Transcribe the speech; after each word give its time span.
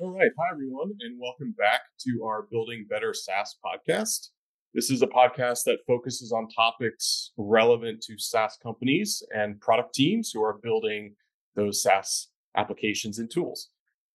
All 0.00 0.12
right. 0.12 0.30
Hi, 0.38 0.52
everyone, 0.52 0.92
and 1.00 1.18
welcome 1.18 1.52
back 1.58 1.80
to 2.06 2.22
our 2.22 2.46
Building 2.52 2.86
Better 2.88 3.12
SaaS 3.12 3.56
podcast. 3.64 4.28
This 4.72 4.92
is 4.92 5.02
a 5.02 5.08
podcast 5.08 5.64
that 5.64 5.80
focuses 5.88 6.30
on 6.30 6.46
topics 6.50 7.32
relevant 7.36 8.00
to 8.02 8.16
SaaS 8.16 8.56
companies 8.62 9.24
and 9.34 9.60
product 9.60 9.92
teams 9.96 10.30
who 10.30 10.40
are 10.40 10.60
building 10.62 11.16
those 11.56 11.82
SaaS 11.82 12.28
applications 12.56 13.18
and 13.18 13.28
tools. 13.28 13.70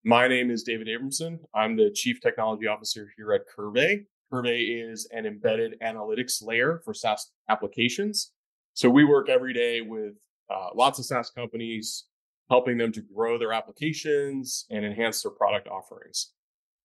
My 0.06 0.26
name 0.26 0.50
is 0.50 0.62
David 0.62 0.88
Abramson. 0.88 1.36
I'm 1.54 1.76
the 1.76 1.90
Chief 1.94 2.18
Technology 2.18 2.66
Officer 2.66 3.10
here 3.18 3.34
at 3.34 3.42
Qrvey. 3.54 4.06
Qrvey 4.32 4.90
is 4.90 5.06
an 5.12 5.26
embedded 5.26 5.78
analytics 5.82 6.42
layer 6.42 6.80
for 6.82 6.94
SaaS 6.94 7.30
applications. 7.50 8.32
So 8.72 8.88
we 8.88 9.04
work 9.04 9.28
every 9.28 9.52
day 9.52 9.82
with 9.82 10.14
uh, 10.48 10.68
lots 10.74 10.98
of 10.98 11.04
SaaS 11.04 11.28
companies 11.28 12.06
helping 12.50 12.78
them 12.78 12.92
to 12.92 13.00
grow 13.00 13.38
their 13.38 13.52
applications 13.52 14.66
and 14.70 14.84
enhance 14.84 15.22
their 15.22 15.32
product 15.32 15.68
offerings. 15.68 16.32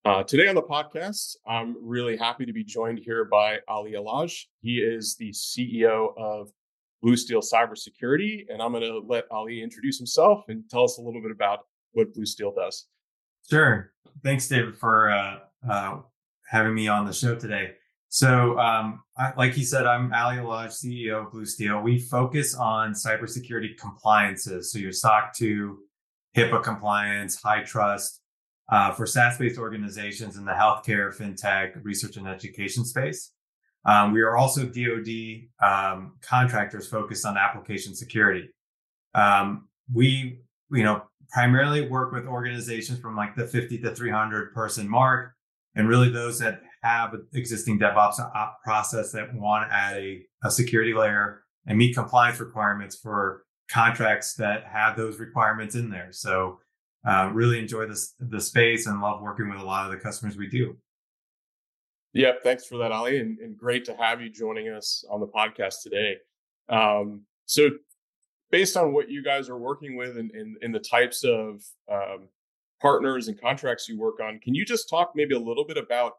Uh, 0.06 0.24
today 0.24 0.48
on 0.48 0.56
the 0.56 0.62
podcast, 0.62 1.36
I'm 1.46 1.76
really 1.82 2.16
happy 2.16 2.46
to 2.46 2.54
be 2.54 2.64
joined 2.64 3.00
here 3.00 3.26
by 3.26 3.60
Ali 3.68 3.96
Allage. 3.96 4.50
He 4.62 4.80
is 4.80 5.18
the 5.18 5.32
CEO 5.32 6.18
of 6.18 6.50
Blue 7.02 7.18
Steel 7.18 7.42
Cybersecurity, 7.42 8.46
and 8.50 8.62
I'm 8.62 8.72
going 8.72 8.84
to 8.84 9.00
let 9.00 9.26
Ali 9.30 9.62
introduce 9.62 9.98
himself 9.98 10.46
and 10.48 10.64
tell 10.70 10.86
us 10.86 10.98
a 10.98 11.02
little 11.02 11.22
bit 11.22 11.32
about 11.32 11.66
what 11.92 12.14
Blue 12.14 12.26
Steel 12.26 12.54
does. 12.54 12.88
Sure. 13.50 13.92
Thanks, 14.24 14.48
David, 14.48 14.78
for 14.78 15.12
uh, 15.12 15.40
uh, 15.70 15.98
having 16.50 16.74
me 16.74 16.88
on 16.88 17.06
the 17.06 17.14
show 17.14 17.36
today. 17.36 17.72
So, 18.12 18.58
um, 18.58 19.04
I, 19.18 19.34
like 19.38 19.54
he 19.54 19.64
said, 19.64 19.86
I'm 19.86 20.12
Ali 20.14 20.38
Allage, 20.38 20.72
CEO 20.72 21.26
of 21.26 21.32
Blue 21.32 21.46
Steel. 21.46 21.82
We 21.82 22.00
focus 22.00 22.56
on 22.56 22.94
cybersecurity 22.94 23.78
compliances. 23.78 24.72
So, 24.72 24.80
your 24.80 24.92
SOC 24.92 25.36
2, 25.36 25.78
HIPAA 26.36 26.64
compliance, 26.64 27.40
HITRUST 27.42 28.20
uh, 28.72 28.92
for 28.94 29.06
SaaS 29.06 29.38
based 29.38 29.60
organizations 29.60 30.38
in 30.38 30.46
the 30.46 30.52
healthcare, 30.52 31.16
fintech, 31.16 31.84
research, 31.84 32.18
and 32.18 32.28
education 32.28 32.84
space. 32.84 33.32
Um, 33.86 34.12
we 34.12 34.22
are 34.22 34.36
also 34.36 34.66
DoD 34.66 35.48
um, 35.62 36.14
contractors 36.22 36.88
focused 36.88 37.26
on 37.26 37.38
application 37.38 37.96
security. 37.96 38.50
Um, 39.16 39.68
we, 39.94 40.40
you 40.72 40.84
know, 40.84 41.04
primarily 41.32 41.88
work 41.88 42.12
with 42.12 42.26
organizations 42.26 43.00
from 43.00 43.16
like 43.16 43.36
the 43.36 43.48
50 43.48 43.78
to 43.80 43.96
300 43.96 44.54
person 44.54 44.88
mark, 44.88 45.34
and 45.76 45.88
really 45.88 46.10
those 46.10 46.40
that 46.40 46.62
have 46.82 47.14
an 47.14 47.28
existing 47.34 47.80
DevOps 47.80 48.20
process 48.64 49.12
that 49.12 49.34
want 49.34 49.70
to 49.70 49.76
add 49.76 49.98
a, 49.98 50.22
a 50.44 50.52
security 50.52 50.94
layer 50.94 51.44
and 51.66 51.78
meet 51.78 51.96
compliance 51.96 52.40
requirements 52.40 52.96
for 52.96 53.44
contracts 53.70 54.34
that 54.36 54.66
have 54.66 54.98
those 54.98 55.20
requirements 55.20 55.76
in 55.76 55.90
there. 55.90 56.10
So, 56.12 56.60
uh, 57.08 57.30
really 57.34 57.60
enjoy 57.60 57.86
this 57.86 58.14
the 58.20 58.42
space 58.42 58.86
and 58.86 59.02
love 59.02 59.22
working 59.22 59.50
with 59.50 59.60
a 59.60 59.64
lot 59.64 59.86
of 59.86 59.92
the 59.92 59.98
customers 59.98 60.36
we 60.36 60.48
do. 60.48 60.76
Yeah, 62.14 62.34
thanks 62.44 62.66
for 62.66 62.78
that, 62.80 62.92
Ali, 62.92 63.20
and, 63.20 63.38
and 63.40 63.58
great 63.58 63.86
to 63.86 63.96
have 63.96 64.22
you 64.22 64.30
joining 64.30 64.70
us 64.70 65.06
on 65.10 65.20
the 65.20 65.28
podcast 65.28 65.84
today. 65.84 66.18
Um, 66.68 67.22
so, 67.46 67.70
based 68.52 68.76
on 68.76 68.94
what 68.94 69.10
you 69.10 69.24
guys 69.24 69.48
are 69.50 69.58
working 69.58 69.96
with 69.96 70.18
and, 70.18 70.32
the 70.74 70.80
types 70.80 71.24
of 71.24 71.64
um, 71.92 72.28
partners 72.82 73.28
and 73.28 73.40
contracts 73.40 73.88
you 73.88 73.98
work 73.98 74.20
on, 74.20 74.40
can 74.40 74.56
you 74.56 74.66
just 74.66 74.90
talk 74.90 75.12
maybe 75.16 75.36
a 75.36 75.40
little 75.40 75.66
bit 75.66 75.78
about 75.78 76.14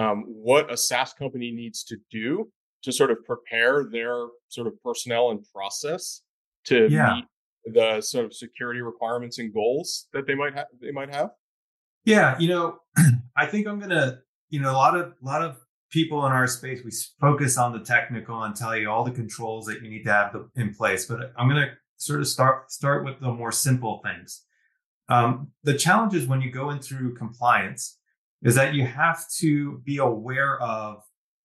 um, 0.00 0.24
what 0.26 0.72
a 0.72 0.76
SaaS 0.76 1.12
company 1.12 1.50
needs 1.50 1.84
to 1.84 1.96
do 2.10 2.50
to 2.82 2.92
sort 2.92 3.10
of 3.10 3.18
prepare 3.24 3.84
their 3.90 4.26
sort 4.48 4.66
of 4.66 4.72
personnel 4.82 5.30
and 5.30 5.44
process 5.54 6.22
to 6.64 6.88
yeah. 6.90 7.14
meet 7.14 7.24
the 7.74 8.00
sort 8.00 8.24
of 8.24 8.34
security 8.34 8.80
requirements 8.80 9.38
and 9.38 9.52
goals 9.52 10.06
that 10.12 10.26
they 10.26 10.34
might 10.34 10.54
have 10.54 10.66
they 10.80 10.92
might 10.92 11.14
have 11.14 11.30
yeah 12.06 12.38
you 12.38 12.48
know 12.48 12.78
i 13.36 13.44
think 13.44 13.66
i'm 13.66 13.78
gonna 13.78 14.18
you 14.48 14.58
know 14.58 14.70
a 14.70 14.72
lot 14.72 14.96
of 14.96 15.12
a 15.22 15.26
lot 15.26 15.42
of 15.42 15.58
people 15.90 16.24
in 16.24 16.32
our 16.32 16.46
space 16.46 16.80
we 16.82 16.90
focus 17.20 17.58
on 17.58 17.72
the 17.72 17.80
technical 17.80 18.42
and 18.44 18.56
tell 18.56 18.74
you 18.74 18.88
all 18.88 19.04
the 19.04 19.10
controls 19.10 19.66
that 19.66 19.82
you 19.82 19.90
need 19.90 20.04
to 20.04 20.10
have 20.10 20.34
in 20.56 20.72
place 20.74 21.04
but 21.04 21.32
i'm 21.36 21.48
gonna 21.48 21.70
sort 21.98 22.20
of 22.20 22.26
start 22.26 22.70
start 22.72 23.04
with 23.04 23.20
the 23.20 23.30
more 23.30 23.52
simple 23.52 24.00
things 24.02 24.44
um, 25.10 25.48
the 25.64 25.74
challenge 25.74 26.14
is 26.14 26.26
when 26.26 26.40
you 26.40 26.52
go 26.52 26.70
in 26.70 26.78
through 26.78 27.14
compliance 27.14 27.98
is 28.42 28.54
that 28.54 28.74
you 28.74 28.86
have 28.86 29.28
to 29.38 29.78
be 29.84 29.98
aware 29.98 30.60
of 30.62 31.02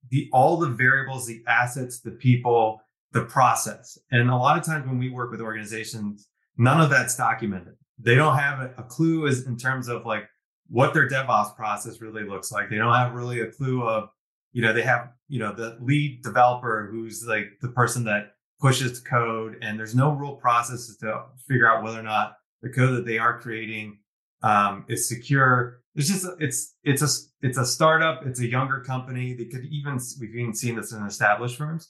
the 0.10 0.30
all 0.32 0.58
the 0.58 0.70
variables, 0.70 1.26
the 1.26 1.44
assets, 1.48 2.00
the 2.00 2.12
people, 2.12 2.82
the 3.12 3.26
process. 3.26 3.98
And 4.12 4.30
a 4.30 4.36
lot 4.36 4.58
of 4.58 4.64
times 4.64 4.86
when 4.86 5.00
we 5.00 5.10
work 5.10 5.32
with 5.32 5.42
organizations, 5.42 6.28
none 6.58 6.82
of 6.82 6.90
that's 6.90 7.16
documented. 7.16 7.76
They 7.98 8.16
don't 8.16 8.38
have 8.38 8.74
a 8.78 8.84
clue 8.84 9.28
as 9.28 9.46
in 9.46 9.58
terms 9.58 9.88
of 9.88 10.06
like 10.06 10.28
what 10.68 10.94
their 10.94 11.10
DevOps 11.10 11.56
process 11.56 12.02
really 12.02 12.24
looks 12.24 12.52
like. 12.52 12.70
They 12.70 12.78
don't 12.78 12.94
have 12.94 13.14
really 13.14 13.42
a 13.42 13.52
clue 13.52 13.84
of, 13.84 14.10
you 14.52 14.62
know, 14.62 14.74
they 14.74 14.82
have, 14.82 15.10
you 15.28 15.40
know, 15.40 15.54
the 15.54 15.78
lead 15.82 16.24
developer 16.24 16.90
who's 16.92 17.26
like 17.26 17.48
the 17.62 17.70
person 17.70 18.04
that 18.06 18.34
pushes 18.60 19.00
code 19.00 19.58
and 19.62 19.78
there's 19.78 19.96
no 19.96 20.12
real 20.12 20.36
processes 20.36 20.98
to 20.98 21.24
figure 21.48 21.70
out 21.70 21.84
whether 21.84 22.00
or 22.00 22.04
not 22.04 22.38
the 22.62 22.70
code 22.70 22.96
that 22.98 23.06
they 23.06 23.18
are 23.18 23.40
creating 23.40 23.98
um, 24.44 24.86
is 24.88 25.08
secure 25.08 25.82
it's 25.96 26.10
just 26.10 26.28
it's 26.40 26.76
it's 26.84 27.02
a 27.02 27.08
it's 27.46 27.58
a 27.58 27.66
startup. 27.66 28.26
It's 28.26 28.40
a 28.42 28.48
younger 28.48 28.82
company. 28.82 29.34
They 29.34 29.46
could 29.46 29.66
even 29.66 30.00
we've 30.20 30.36
even 30.36 30.54
seen 30.54 30.76
this 30.76 30.92
in 30.92 31.04
established 31.06 31.58
firms. 31.58 31.90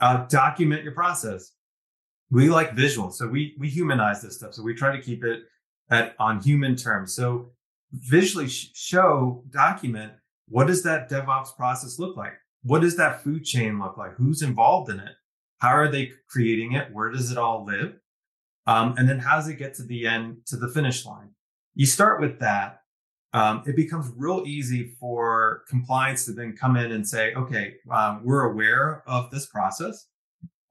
Uh, 0.00 0.26
document 0.26 0.84
your 0.84 0.92
process. 0.92 1.52
We 2.30 2.48
like 2.48 2.74
visual, 2.74 3.10
so 3.10 3.26
we 3.26 3.56
we 3.58 3.68
humanize 3.68 4.22
this 4.22 4.36
stuff. 4.36 4.54
So 4.54 4.62
we 4.62 4.74
try 4.74 4.94
to 4.94 5.02
keep 5.02 5.24
it 5.24 5.42
at 5.90 6.14
on 6.20 6.40
human 6.40 6.76
terms. 6.76 7.14
So 7.14 7.50
visually 7.92 8.48
sh- 8.48 8.70
show 8.74 9.44
document 9.50 10.12
what 10.48 10.66
does 10.66 10.82
that 10.82 11.10
DevOps 11.10 11.56
process 11.56 11.98
look 11.98 12.16
like? 12.16 12.34
What 12.62 12.82
does 12.82 12.96
that 12.96 13.22
food 13.22 13.44
chain 13.44 13.80
look 13.80 13.96
like? 13.96 14.14
Who's 14.16 14.42
involved 14.42 14.90
in 14.90 15.00
it? 15.00 15.12
How 15.58 15.70
are 15.70 15.88
they 15.88 16.12
creating 16.28 16.72
it? 16.72 16.92
Where 16.92 17.10
does 17.10 17.32
it 17.32 17.38
all 17.38 17.64
live? 17.64 17.94
Um, 18.66 18.94
and 18.98 19.08
then 19.08 19.18
how 19.18 19.36
does 19.36 19.48
it 19.48 19.58
get 19.58 19.74
to 19.74 19.82
the 19.82 20.06
end 20.06 20.38
to 20.46 20.56
the 20.56 20.68
finish 20.68 21.04
line? 21.04 21.30
You 21.74 21.86
start 21.86 22.20
with 22.20 22.38
that 22.40 22.81
um, 23.32 23.62
it 23.66 23.76
becomes 23.76 24.12
real 24.16 24.44
easy 24.46 24.94
for 25.00 25.62
compliance 25.68 26.24
to 26.26 26.32
then 26.32 26.54
come 26.54 26.76
in 26.76 26.92
and 26.92 27.06
say, 27.06 27.32
okay, 27.34 27.74
um, 27.90 28.20
we're 28.24 28.50
aware 28.50 29.02
of 29.06 29.30
this 29.30 29.46
process. 29.46 30.06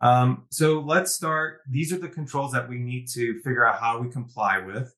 Um, 0.01 0.45
so 0.49 0.79
let's 0.79 1.13
start. 1.13 1.61
These 1.69 1.91
are 1.93 1.97
the 1.97 2.09
controls 2.09 2.51
that 2.51 2.67
we 2.67 2.77
need 2.77 3.07
to 3.09 3.39
figure 3.41 3.65
out 3.65 3.79
how 3.79 3.99
we 3.99 4.09
comply 4.09 4.59
with. 4.59 4.93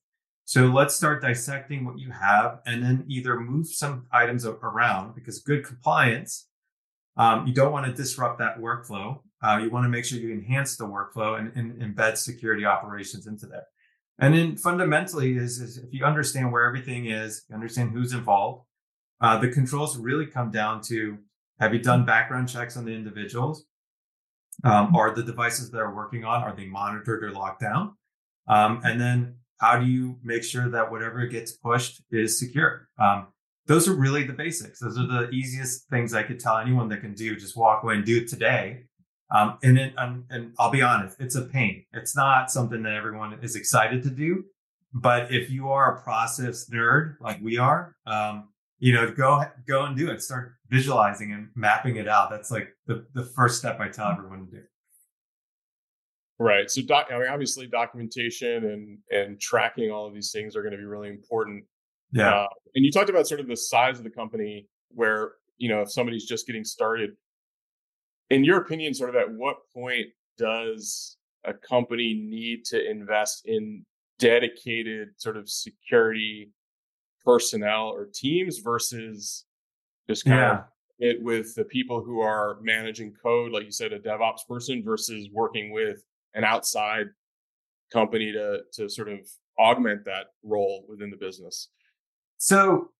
So 0.46 0.66
let's 0.66 0.94
start 0.94 1.22
dissecting 1.22 1.86
what 1.86 1.98
you 1.98 2.10
have 2.10 2.60
and 2.66 2.82
then 2.82 3.04
either 3.08 3.40
move 3.40 3.66
some 3.66 4.06
items 4.12 4.44
around 4.44 5.14
because 5.14 5.40
good 5.40 5.64
compliance, 5.64 6.48
um, 7.16 7.46
you 7.46 7.54
don't 7.54 7.72
want 7.72 7.86
to 7.86 7.92
disrupt 7.92 8.38
that 8.40 8.58
workflow. 8.58 9.20
Uh, 9.42 9.58
you 9.62 9.70
want 9.70 9.84
to 9.84 9.88
make 9.88 10.04
sure 10.04 10.18
you 10.18 10.32
enhance 10.32 10.76
the 10.76 10.84
workflow 10.84 11.38
and, 11.38 11.52
and 11.56 11.80
embed 11.80 12.18
security 12.18 12.66
operations 12.66 13.26
into 13.26 13.46
there. 13.46 13.64
And 14.18 14.34
then 14.34 14.56
fundamentally 14.56 15.36
is, 15.36 15.60
is 15.60 15.76
if 15.76 15.92
you 15.92 16.04
understand 16.04 16.52
where 16.52 16.64
everything 16.64 17.06
is, 17.06 17.44
you 17.48 17.54
understand 17.54 17.90
who's 17.90 18.12
involved, 18.12 18.64
uh, 19.20 19.38
the 19.38 19.48
controls 19.48 19.96
really 19.96 20.26
come 20.26 20.50
down 20.50 20.80
to 20.82 21.18
have 21.60 21.72
you 21.72 21.80
done 21.80 22.04
background 22.04 22.48
checks 22.48 22.76
on 22.76 22.84
the 22.84 22.92
individuals? 22.92 23.66
Um, 24.62 24.94
are 24.94 25.14
the 25.14 25.22
devices 25.22 25.70
that 25.70 25.78
are 25.78 25.94
working 25.94 26.24
on, 26.24 26.42
are 26.42 26.54
they 26.54 26.66
monitored 26.66 27.24
or 27.24 27.32
locked 27.32 27.60
down? 27.60 27.96
Um, 28.46 28.80
and 28.84 29.00
then 29.00 29.36
how 29.60 29.78
do 29.78 29.86
you 29.86 30.18
make 30.22 30.44
sure 30.44 30.68
that 30.68 30.90
whatever 30.90 31.26
gets 31.26 31.52
pushed 31.52 32.02
is 32.10 32.38
secure? 32.38 32.88
Um, 32.98 33.28
those 33.66 33.88
are 33.88 33.94
really 33.94 34.24
the 34.24 34.32
basics. 34.32 34.78
Those 34.78 34.98
are 34.98 35.06
the 35.06 35.30
easiest 35.30 35.88
things 35.88 36.12
I 36.12 36.22
could 36.22 36.38
tell 36.38 36.58
anyone 36.58 36.88
that 36.90 37.00
can 37.00 37.14
do. 37.14 37.34
Just 37.34 37.56
walk 37.56 37.82
away 37.82 37.94
and 37.94 38.04
do 38.04 38.18
it 38.18 38.28
today. 38.28 38.84
Um, 39.30 39.58
and 39.62 39.78
it, 39.78 39.94
um, 39.98 40.24
and 40.30 40.52
I'll 40.58 40.70
be 40.70 40.82
honest, 40.82 41.18
it's 41.20 41.34
a 41.34 41.42
pain. 41.42 41.84
It's 41.92 42.16
not 42.16 42.50
something 42.50 42.82
that 42.82 42.94
everyone 42.94 43.38
is 43.42 43.56
excited 43.56 44.02
to 44.04 44.10
do. 44.10 44.44
But 44.92 45.32
if 45.32 45.50
you 45.50 45.70
are 45.70 45.96
a 45.96 46.02
process 46.02 46.70
nerd 46.70 47.16
like 47.20 47.40
we 47.42 47.58
are, 47.58 47.96
um, 48.06 48.48
you 48.78 48.92
know, 48.92 49.10
go 49.10 49.42
go 49.66 49.84
and 49.86 49.96
do 49.96 50.10
it. 50.10 50.22
Start 50.22 50.54
visualizing 50.68 51.32
and 51.32 51.48
mapping 51.56 51.96
it 51.96 52.06
out. 52.06 52.30
That's 52.30 52.50
like 52.50 52.68
the 52.86 53.06
the 53.14 53.24
first 53.24 53.58
step 53.58 53.80
I 53.80 53.88
tell 53.88 54.08
everyone 54.08 54.46
to 54.46 54.50
do. 54.52 54.62
Right. 56.38 56.70
So, 56.70 56.82
doc, 56.82 57.06
I 57.12 57.18
mean, 57.18 57.28
obviously, 57.28 57.66
documentation 57.66 58.64
and 58.64 58.98
and 59.10 59.40
tracking 59.40 59.90
all 59.90 60.06
of 60.06 60.14
these 60.14 60.30
things 60.32 60.54
are 60.54 60.62
going 60.62 60.72
to 60.72 60.78
be 60.78 60.84
really 60.84 61.08
important. 61.08 61.64
Yeah. 62.12 62.42
Uh, 62.42 62.46
and 62.74 62.84
you 62.84 62.90
talked 62.90 63.10
about 63.10 63.26
sort 63.26 63.40
of 63.40 63.48
the 63.48 63.56
size 63.56 63.98
of 63.98 64.04
the 64.04 64.10
company, 64.10 64.68
where 64.90 65.32
you 65.58 65.68
know 65.68 65.82
if 65.82 65.90
somebody's 65.90 66.26
just 66.26 66.46
getting 66.46 66.64
started, 66.64 67.10
in 68.30 68.44
your 68.44 68.58
opinion, 68.58 68.94
sort 68.94 69.10
of 69.10 69.16
at 69.16 69.30
what 69.30 69.56
point 69.72 70.06
does 70.38 71.16
a 71.44 71.52
company 71.52 72.14
need 72.14 72.64
to 72.64 72.90
invest 72.90 73.46
in 73.46 73.84
dedicated 74.18 75.08
sort 75.16 75.36
of 75.36 75.48
security 75.48 76.50
personnel 77.24 77.88
or 77.88 78.08
teams 78.12 78.58
versus 78.58 79.44
just 80.08 80.24
kind 80.24 80.38
yeah. 80.38 80.52
of 80.52 80.64
it 80.98 81.22
with 81.22 81.54
the 81.54 81.64
people 81.64 82.02
who 82.02 82.20
are 82.20 82.58
managing 82.62 83.12
code, 83.22 83.52
like 83.52 83.64
you 83.64 83.70
said, 83.70 83.92
a 83.92 83.98
DevOps 83.98 84.46
person 84.48 84.82
versus 84.84 85.28
working 85.32 85.72
with 85.72 86.04
an 86.34 86.44
outside 86.44 87.06
company 87.92 88.32
to 88.32 88.60
to 88.72 88.88
sort 88.88 89.08
of 89.08 89.20
augment 89.58 90.04
that 90.04 90.26
role 90.42 90.84
within 90.88 91.10
the 91.10 91.16
business? 91.16 91.68
So 92.38 92.90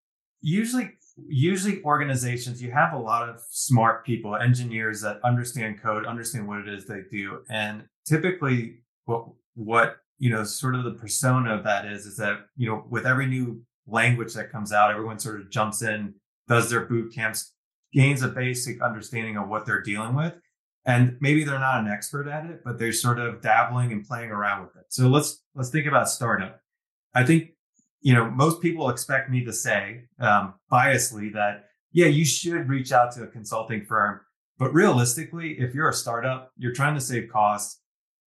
usually 0.41 0.91
usually 1.17 1.83
organizations 1.85 2.63
you 2.63 2.71
have 2.73 2.93
a 2.93 2.99
lot 2.99 3.29
of 3.29 3.41
smart 3.49 4.05
people 4.05 4.37
engineers 4.37 5.01
that 5.03 5.21
understand 5.23 5.81
code 5.81 6.07
understand 6.07 6.47
what 6.47 6.61
it 6.61 6.69
is 6.69 6.87
they 6.87 7.03
do. 7.11 7.41
And 7.49 7.85
typically 8.07 8.81
what 9.05 9.27
what 9.55 9.97
you 10.19 10.31
know 10.31 10.45
sort 10.45 10.75
of 10.75 10.85
the 10.85 10.93
persona 10.93 11.55
of 11.55 11.65
that 11.65 11.87
is 11.87 12.07
is 12.07 12.17
that 12.17 12.47
you 12.57 12.69
know 12.69 12.85
with 12.89 13.07
every 13.07 13.27
new 13.27 13.63
language 13.87 14.35
that 14.35 14.51
comes 14.51 14.73
out 14.73 14.91
everyone 14.91 15.19
sort 15.19 15.41
of 15.41 15.51
jumps 15.51 15.83
in 15.83 16.15
does 16.49 16.71
their 16.71 16.87
boot 16.87 17.15
camps 17.15 17.53
gains 17.93 18.23
a 18.23 18.29
basic 18.29 18.83
understanding 18.83 19.37
of 19.37 19.49
what 19.49 19.67
they're 19.67 19.83
dealing 19.83 20.15
with. 20.17 20.35
And 20.87 21.17
maybe 21.21 21.45
they're 21.45 21.59
not 21.59 21.81
an 21.81 21.89
expert 21.89 22.29
at 22.29 22.45
it 22.47 22.63
but 22.65 22.79
they're 22.79 22.93
sort 22.93 23.21
of 23.21 23.41
dabbling 23.41 23.93
and 23.93 24.05
playing 24.05 24.31
around 24.31 24.63
with 24.63 24.77
it. 24.77 24.87
So 24.89 25.09
let's 25.09 25.43
let's 25.55 25.71
think 25.71 25.87
about 25.87 26.09
startup. 26.09 26.61
I 27.15 27.25
think 27.25 27.51
you 28.05 28.13
know, 28.13 28.31
most 28.31 28.61
people 28.61 28.91
expect 28.91 29.31
me 29.31 29.45
to 29.47 29.53
say 29.53 30.03
um, 30.21 30.55
biasly 30.71 31.33
that, 31.33 31.71
yeah, 31.91 32.07
you 32.07 32.25
should 32.27 32.69
reach 32.69 32.93
out 32.93 33.13
to 33.13 33.23
a 33.23 33.27
consulting 33.27 33.83
firm. 33.87 34.21
But 34.59 34.75
realistically, 34.75 35.59
if 35.59 35.75
you're 35.75 35.89
a 35.89 35.95
startup, 35.95 36.53
you're 36.57 36.75
trying 36.75 36.95
to 36.95 37.01
save 37.01 37.31
costs. 37.31 37.81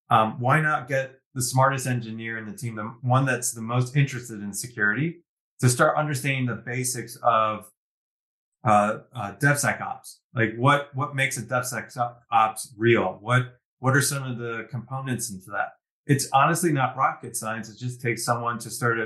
Um, 0.09 0.39
why 0.39 0.61
not 0.61 0.87
get 0.87 1.19
the 1.35 1.43
smartest 1.43 1.85
engineer 1.85 2.39
in 2.39 2.47
the 2.47 2.57
team, 2.57 2.75
the 2.75 2.91
one 3.01 3.25
that's 3.25 3.51
the 3.51 3.61
most 3.61 3.95
interested 3.95 4.41
in 4.41 4.51
security, 4.51 5.17
to 5.59 5.69
start 5.69 5.95
understanding 5.95 6.47
the 6.47 6.55
basics 6.55 7.15
of 7.21 7.69
uh, 8.63 8.99
uh, 9.13 9.33
DevSecOps? 9.33 10.15
Like 10.33 10.55
what 10.57 10.89
what 10.95 11.15
makes 11.15 11.37
a 11.37 11.43
DevSecOps 11.43 12.69
real? 12.75 13.19
What 13.21 13.59
what 13.77 13.95
are 13.95 14.01
some 14.01 14.23
of 14.23 14.39
the 14.39 14.67
components 14.71 15.29
into 15.29 15.51
that? 15.51 15.73
It's 16.07 16.27
honestly 16.33 16.71
not 16.71 16.97
rocket 16.97 17.35
science. 17.35 17.69
It 17.69 17.77
just 17.77 18.01
takes 18.01 18.25
someone 18.25 18.57
to 18.59 18.71
start 18.71 18.97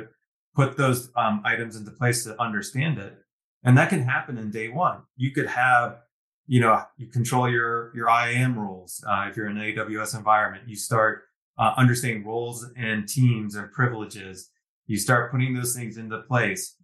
put 0.55 0.77
those 0.77 1.09
um, 1.15 1.41
items 1.45 1.75
into 1.75 1.91
place 1.91 2.23
to 2.23 2.39
understand 2.41 2.97
it. 2.97 3.17
And 3.63 3.77
that 3.77 3.89
can 3.89 4.01
happen 4.03 4.37
in 4.37 4.51
day 4.51 4.69
one. 4.69 5.01
You 5.15 5.31
could 5.31 5.47
have, 5.47 5.99
you 6.47 6.59
know, 6.59 6.81
you 6.97 7.07
control 7.07 7.49
your 7.49 7.91
your 7.95 8.09
IAM 8.09 8.57
roles. 8.57 9.03
Uh, 9.07 9.27
if 9.29 9.37
you're 9.37 9.47
in 9.47 9.57
an 9.57 9.75
AWS 9.75 10.17
environment, 10.17 10.67
you 10.67 10.75
start 10.75 11.23
uh, 11.57 11.73
understanding 11.77 12.25
roles 12.25 12.65
and 12.75 13.07
teams 13.07 13.55
and 13.55 13.71
privileges. 13.71 14.49
You 14.87 14.97
start 14.97 15.31
putting 15.31 15.53
those 15.53 15.75
things 15.75 15.97
into 15.97 16.19
place. 16.21 16.75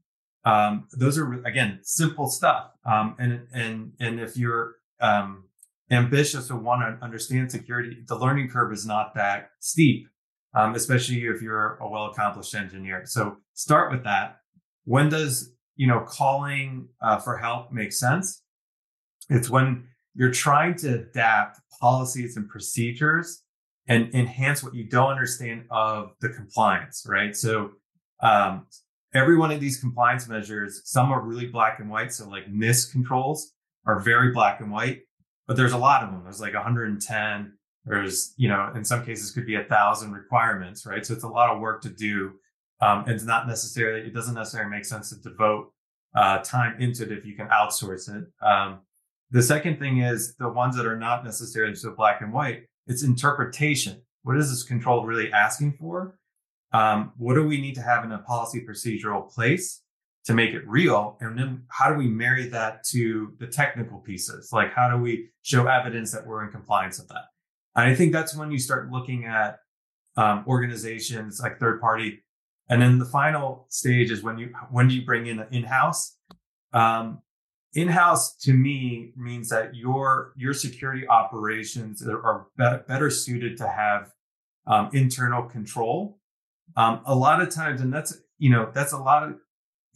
Um, 0.46 0.88
those 0.94 1.18
are 1.18 1.34
again 1.46 1.80
simple 1.82 2.30
stuff. 2.30 2.72
Um, 2.86 3.16
and 3.18 3.48
and 3.52 3.94
and 4.00 4.20
if 4.20 4.38
you're 4.38 4.76
um, 5.02 5.46
ambitious 5.90 6.52
or 6.52 6.58
want 6.60 6.82
to 6.82 7.04
understand 7.04 7.52
security, 7.52 8.04
the 8.08 8.16
learning 8.16 8.50
curve 8.50 8.72
is 8.72 8.86
not 8.86 9.16
that 9.16 9.50
steep 9.60 10.08
um, 10.58 10.74
especially 10.74 11.24
if 11.26 11.42
you're 11.42 11.78
a 11.80 11.88
well 11.88 12.08
accomplished 12.08 12.56
engineer. 12.56 13.04
So 13.06 13.38
start 13.54 13.92
with 13.92 14.04
that. 14.06 14.40
When 14.86 15.08
does 15.10 15.54
you 15.76 15.86
know 15.86 16.00
calling 16.08 16.90
uh, 17.02 17.20
for 17.20 17.38
help 17.38 17.72
make 17.72 17.94
sense? 17.94 18.42
It's 19.30 19.50
when 19.50 19.88
you're 20.16 20.32
trying 20.32 20.76
to 20.78 20.96
adapt 20.96 21.60
policies 21.80 22.38
and 22.38 22.50
procedures 22.50 23.44
and 23.88 24.14
enhance 24.16 24.64
what 24.64 24.74
you 24.74 24.84
don't 24.84 25.12
understand 25.12 25.66
of 25.70 26.14
the 26.22 26.30
compliance, 26.30 27.06
right? 27.08 27.36
So 27.36 27.72
um, 28.24 28.66
every 29.14 29.38
one 29.38 29.52
of 29.52 29.60
these 29.60 29.80
compliance 29.80 30.28
measures, 30.28 30.82
some 30.86 31.12
are 31.12 31.22
really 31.22 31.46
black 31.46 31.80
and 31.80 31.90
white. 31.90 32.12
So 32.12 32.28
like 32.28 32.52
NIST 32.52 32.92
controls 32.92 33.54
are 33.86 34.00
very 34.00 34.32
black 34.32 34.60
and 34.60 34.72
white, 34.72 35.02
but 35.46 35.56
there's 35.56 35.74
a 35.74 35.78
lot 35.78 36.04
of 36.04 36.10
them. 36.10 36.24
There's 36.24 36.42
like 36.42 36.56
110 36.56 37.57
there's, 37.88 38.34
you 38.38 38.50
know, 38.50 38.72
in 38.76 38.84
some 38.84 39.06
cases 39.06 39.32
could 39.32 39.46
be 39.46 39.56
a 39.56 39.64
thousand 39.64 40.12
requirements, 40.12 40.86
right? 40.86 41.06
So 41.06 41.14
it's 41.14 41.24
a 41.24 41.30
lot 41.30 41.50
of 41.50 41.62
work 41.62 41.82
to 41.84 41.90
do. 41.90 42.34
Um, 42.82 43.04
and 43.06 43.12
it's 43.12 43.24
not 43.24 43.48
necessarily, 43.48 44.02
it 44.02 44.14
doesn't 44.14 44.36
necessarily 44.36 44.70
make 44.70 44.86
sense 44.86 45.10
to 45.10 45.16
devote 45.16 45.72
uh, 46.16 46.40
time 46.40 46.80
into 46.80 47.04
it 47.04 47.12
if 47.12 47.26
you 47.26 47.36
can 47.36 47.48
outsource 47.48 48.14
it. 48.14 48.26
Um, 48.46 48.80
the 49.32 49.42
second 49.42 49.80
thing 49.80 50.00
is 50.00 50.36
the 50.36 50.50
ones 50.50 50.76
that 50.78 50.86
are 50.86 50.98
not 50.98 51.24
necessarily 51.24 51.76
so 51.76 51.92
black 51.96 52.22
and 52.22 52.32
white, 52.32 52.64
it's 52.88 53.04
interpretation. 53.04 54.02
What 54.24 54.38
is 54.38 54.50
this 54.50 54.64
control 54.64 55.06
really 55.06 55.32
asking 55.32 55.78
for? 55.80 56.20
Um, 56.74 57.14
what 57.18 57.36
do 57.36 57.48
we 57.48 57.60
need 57.62 57.76
to 57.76 57.82
have 57.82 58.04
in 58.04 58.12
a 58.12 58.20
policy 58.20 58.66
procedural 58.68 59.34
place 59.34 59.82
to 60.26 60.34
make 60.34 60.52
it 60.52 60.68
real? 60.68 61.18
And 61.22 61.38
then 61.38 61.64
how 61.70 61.90
do 61.90 61.96
we 61.96 62.08
marry 62.08 62.48
that 62.50 62.84
to 62.92 63.34
the 63.40 63.48
technical 63.48 64.00
pieces? 64.00 64.50
Like, 64.52 64.74
how 64.74 64.90
do 64.90 64.98
we 64.98 65.30
show 65.42 65.68
evidence 65.68 66.12
that 66.12 66.28
we're 66.28 66.44
in 66.44 66.52
compliance 66.52 67.00
with 67.00 67.08
that? 67.10 67.26
I 67.86 67.94
think 67.96 68.12
that's 68.12 68.36
when 68.36 68.52
you 68.52 68.60
start 68.60 68.92
looking 68.92 69.26
at 69.26 69.60
um, 70.18 70.44
organizations 70.48 71.40
like 71.40 71.60
third 71.60 71.80
party. 71.80 72.24
And 72.70 72.82
then 72.82 72.98
the 72.98 73.06
final 73.06 73.68
stage 73.70 74.12
is 74.12 74.24
when 74.24 74.38
you 74.38 74.50
when 74.72 74.88
do 74.88 74.96
you 74.96 75.06
bring 75.06 75.28
in 75.28 75.46
in 75.52 75.64
house. 75.64 76.18
Um, 76.74 77.22
in 77.74 77.88
house 77.88 78.36
to 78.38 78.54
me 78.54 79.14
means 79.16 79.50
that 79.50 79.76
your 79.76 80.34
your 80.36 80.54
security 80.54 81.08
operations 81.08 82.06
are 82.06 82.48
better, 82.58 82.84
better 82.88 83.10
suited 83.10 83.58
to 83.58 83.68
have 83.68 84.12
um, 84.66 84.90
internal 84.92 85.44
control. 85.44 86.20
Um, 86.76 87.02
a 87.06 87.16
lot 87.16 87.42
of 87.42 87.50
times, 87.50 87.80
and 87.82 87.94
that's 87.94 88.18
you 88.38 88.50
know 88.50 88.70
that's 88.74 88.94
a 88.94 88.98
lot 88.98 89.24
of 89.24 89.36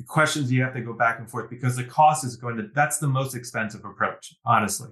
questions 0.07 0.51
you 0.51 0.61
have 0.61 0.73
to 0.73 0.81
go 0.81 0.93
back 0.93 1.19
and 1.19 1.29
forth 1.29 1.49
because 1.49 1.75
the 1.75 1.83
cost 1.83 2.23
is 2.23 2.35
going 2.35 2.57
to 2.57 2.69
that's 2.73 2.99
the 2.99 3.07
most 3.07 3.35
expensive 3.35 3.83
approach, 3.83 4.35
honestly. 4.45 4.89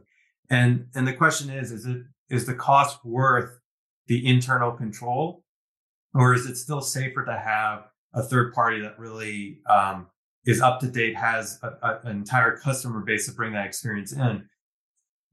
And 0.50 0.88
and 0.96 1.08
the 1.08 1.14
question 1.14 1.50
is, 1.50 1.72
is 1.72 1.86
it 1.86 2.02
is 2.30 2.46
the 2.46 2.54
cost 2.54 3.04
worth 3.06 3.60
the 4.08 4.26
internal 4.28 4.72
control, 4.72 5.44
or 6.14 6.34
is 6.34 6.46
it 6.46 6.56
still 6.56 6.82
safer 6.82 7.24
to 7.26 7.38
have 7.38 7.86
a 8.14 8.24
third 8.24 8.54
party 8.54 8.82
that 8.82 8.98
really 8.98 9.60
um, 9.70 10.08
is 10.46 10.62
up 10.62 10.80
to 10.80 10.88
date, 10.88 11.16
has 11.16 11.60
a, 11.62 11.68
a, 11.82 12.00
an 12.04 12.18
entire 12.18 12.58
customer 12.58 13.02
base 13.02 13.28
to 13.28 13.34
bring 13.34 13.54
that 13.54 13.66
experience 13.66 14.14
in? 14.14 14.48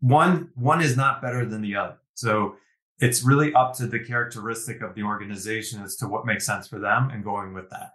One 0.00 0.50
one 0.54 0.82
is 0.82 0.96
not 0.96 1.22
better 1.22 1.46
than 1.46 1.62
the 1.62 1.76
other. 1.76 1.96
So 2.14 2.56
it's 2.98 3.22
really 3.22 3.52
up 3.54 3.74
to 3.76 3.86
the 3.86 3.98
characteristic 3.98 4.82
of 4.82 4.94
the 4.94 5.02
organization 5.02 5.82
as 5.82 5.96
to 5.96 6.08
what 6.08 6.26
makes 6.26 6.46
sense 6.46 6.66
for 6.66 6.78
them 6.78 7.10
and 7.10 7.24
going 7.24 7.52
with 7.52 7.68
that. 7.70 7.92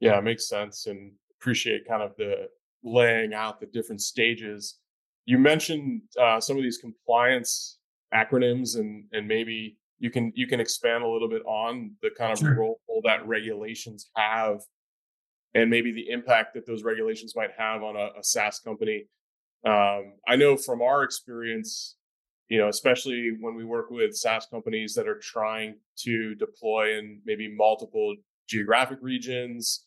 Yeah, 0.00 0.18
it 0.18 0.24
makes 0.24 0.48
sense 0.48 0.86
and 0.86 1.12
appreciate 1.40 1.86
kind 1.88 2.02
of 2.02 2.16
the 2.16 2.48
laying 2.82 3.32
out 3.32 3.60
the 3.60 3.66
different 3.66 4.00
stages 4.00 4.78
you 5.26 5.38
mentioned 5.38 6.02
uh, 6.20 6.40
some 6.40 6.56
of 6.56 6.62
these 6.62 6.78
compliance 6.78 7.78
acronyms, 8.12 8.76
and 8.76 9.04
and 9.12 9.26
maybe 9.26 9.76
you 9.98 10.10
can 10.10 10.32
you 10.34 10.46
can 10.46 10.60
expand 10.60 11.02
a 11.04 11.08
little 11.08 11.28
bit 11.28 11.42
on 11.46 11.92
the 12.02 12.10
kind 12.16 12.32
of 12.32 12.38
sure. 12.38 12.56
role 12.56 12.80
that 13.04 13.26
regulations 13.26 14.10
have, 14.16 14.60
and 15.54 15.70
maybe 15.70 15.92
the 15.92 16.10
impact 16.10 16.54
that 16.54 16.66
those 16.66 16.82
regulations 16.82 17.34
might 17.36 17.50
have 17.56 17.82
on 17.82 17.96
a, 17.96 18.18
a 18.18 18.22
SaaS 18.22 18.60
company. 18.60 19.06
Um, 19.66 20.14
I 20.28 20.36
know 20.36 20.56
from 20.56 20.82
our 20.82 21.02
experience, 21.02 21.96
you 22.48 22.58
know, 22.58 22.68
especially 22.68 23.32
when 23.40 23.54
we 23.54 23.64
work 23.64 23.90
with 23.90 24.14
SaaS 24.14 24.46
companies 24.46 24.94
that 24.94 25.08
are 25.08 25.18
trying 25.18 25.76
to 26.00 26.34
deploy 26.34 26.98
in 26.98 27.20
maybe 27.24 27.54
multiple 27.54 28.14
geographic 28.46 28.98
regions 29.00 29.86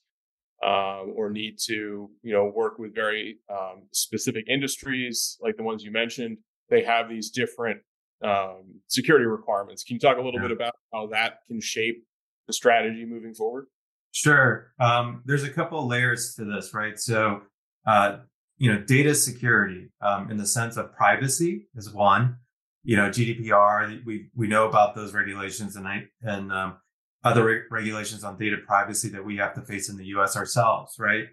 um, 0.66 1.14
or 1.16 1.30
need 1.30 1.58
to 1.66 2.10
you 2.22 2.34
know 2.34 2.52
work 2.56 2.80
with 2.80 2.96
very 2.96 3.38
um, 3.52 3.84
specific 3.92 4.46
industries 4.48 5.38
like 5.42 5.56
the 5.58 5.64
ones 5.64 5.84
you 5.84 5.92
mentioned 5.92 6.38
they 6.70 6.84
have 6.84 7.10
these 7.10 7.30
different 7.30 7.80
um, 8.24 8.82
security 8.88 9.26
requirements. 9.26 9.84
Can 9.84 9.96
you 9.96 10.00
talk 10.00 10.18
a 10.18 10.22
little 10.22 10.40
yeah. 10.40 10.48
bit 10.48 10.52
about 10.52 10.74
how 10.94 11.08
that 11.08 11.40
can 11.48 11.62
shape 11.62 12.04
the 12.48 12.54
strategy 12.54 13.06
moving 13.06 13.34
forward? 13.34 13.68
Sure. 14.12 14.72
Um, 14.80 15.22
there's 15.26 15.44
a 15.44 15.50
couple 15.50 15.80
of 15.80 15.86
layers 15.86 16.34
to 16.36 16.46
this 16.46 16.74
right? 16.74 17.00
So 17.00 17.42
uh, 17.86 18.18
you 18.58 18.74
know 18.74 18.82
data 18.82 19.14
security 19.14 19.90
um, 20.02 20.32
in 20.32 20.38
the 20.38 20.48
sense 20.48 20.78
of 20.78 20.94
privacy 20.94 21.68
is 21.76 21.94
one. 21.94 22.38
You 22.84 22.96
know 22.96 23.10
gdpr 23.10 24.06
we 24.06 24.30
we 24.34 24.48
know 24.48 24.68
about 24.68 24.96
those 24.96 25.14
regulations 25.14 25.76
and 25.76 25.86
i 25.86 26.04
and 26.22 26.54
um, 26.54 26.78
other 27.24 27.46
re- 27.46 27.62
regulations 27.70 28.24
on 28.24 28.38
data 28.38 28.58
privacy 28.66 29.10
that 29.10 29.26
we 29.26 29.38
have 29.38 29.54
to 29.56 29.62
face 29.62 29.90
in 29.90 29.98
the 29.98 30.06
US 30.08 30.36
ourselves, 30.36 30.96
right? 31.00 31.26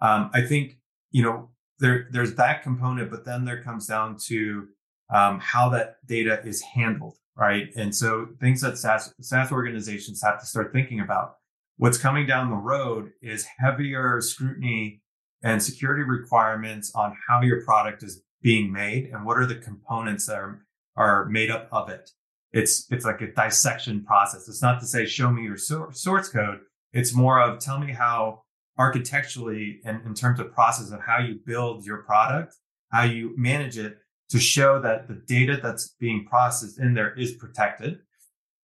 Um, 0.00 0.30
I 0.32 0.42
think, 0.42 0.78
you 1.10 1.22
know, 1.22 1.50
there, 1.78 2.08
there's 2.10 2.34
that 2.34 2.62
component, 2.62 3.10
but 3.10 3.24
then 3.24 3.44
there 3.44 3.62
comes 3.62 3.86
down 3.86 4.16
to 4.26 4.68
um, 5.12 5.40
how 5.40 5.68
that 5.70 5.96
data 6.06 6.40
is 6.44 6.62
handled, 6.62 7.16
right? 7.36 7.68
And 7.76 7.94
so 7.94 8.28
things 8.40 8.60
that 8.60 8.78
SaaS, 8.78 9.12
SaaS 9.20 9.50
organizations 9.50 10.22
have 10.22 10.38
to 10.40 10.46
start 10.46 10.72
thinking 10.72 11.00
about. 11.00 11.36
What's 11.76 11.98
coming 11.98 12.26
down 12.26 12.50
the 12.50 12.56
road 12.56 13.10
is 13.22 13.46
heavier 13.58 14.20
scrutiny 14.20 15.00
and 15.42 15.62
security 15.62 16.02
requirements 16.02 16.92
on 16.94 17.16
how 17.26 17.40
your 17.40 17.64
product 17.64 18.02
is 18.02 18.22
being 18.42 18.70
made 18.70 19.06
and 19.06 19.24
what 19.24 19.38
are 19.38 19.46
the 19.46 19.54
components 19.54 20.26
that 20.26 20.36
are, 20.36 20.66
are 20.96 21.24
made 21.26 21.50
up 21.50 21.68
of 21.72 21.88
it 21.88 22.10
it's 22.52 22.86
it's 22.90 23.04
like 23.04 23.20
a 23.20 23.32
dissection 23.32 24.04
process. 24.04 24.48
It's 24.48 24.62
not 24.62 24.80
to 24.80 24.86
say 24.86 25.06
show 25.06 25.30
me 25.30 25.42
your 25.42 25.56
source 25.56 26.28
code. 26.28 26.60
It's 26.92 27.14
more 27.14 27.40
of 27.40 27.60
tell 27.60 27.78
me 27.78 27.92
how 27.92 28.42
architecturally 28.78 29.80
and 29.84 30.04
in 30.06 30.14
terms 30.14 30.40
of 30.40 30.52
process 30.52 30.90
of 30.90 31.00
how 31.00 31.18
you 31.18 31.38
build 31.46 31.84
your 31.84 31.98
product, 31.98 32.56
how 32.90 33.04
you 33.04 33.34
manage 33.36 33.78
it 33.78 33.98
to 34.30 34.38
show 34.38 34.80
that 34.80 35.08
the 35.08 35.22
data 35.26 35.58
that's 35.62 35.94
being 36.00 36.24
processed 36.24 36.78
in 36.78 36.94
there 36.94 37.12
is 37.14 37.32
protected. 37.32 37.98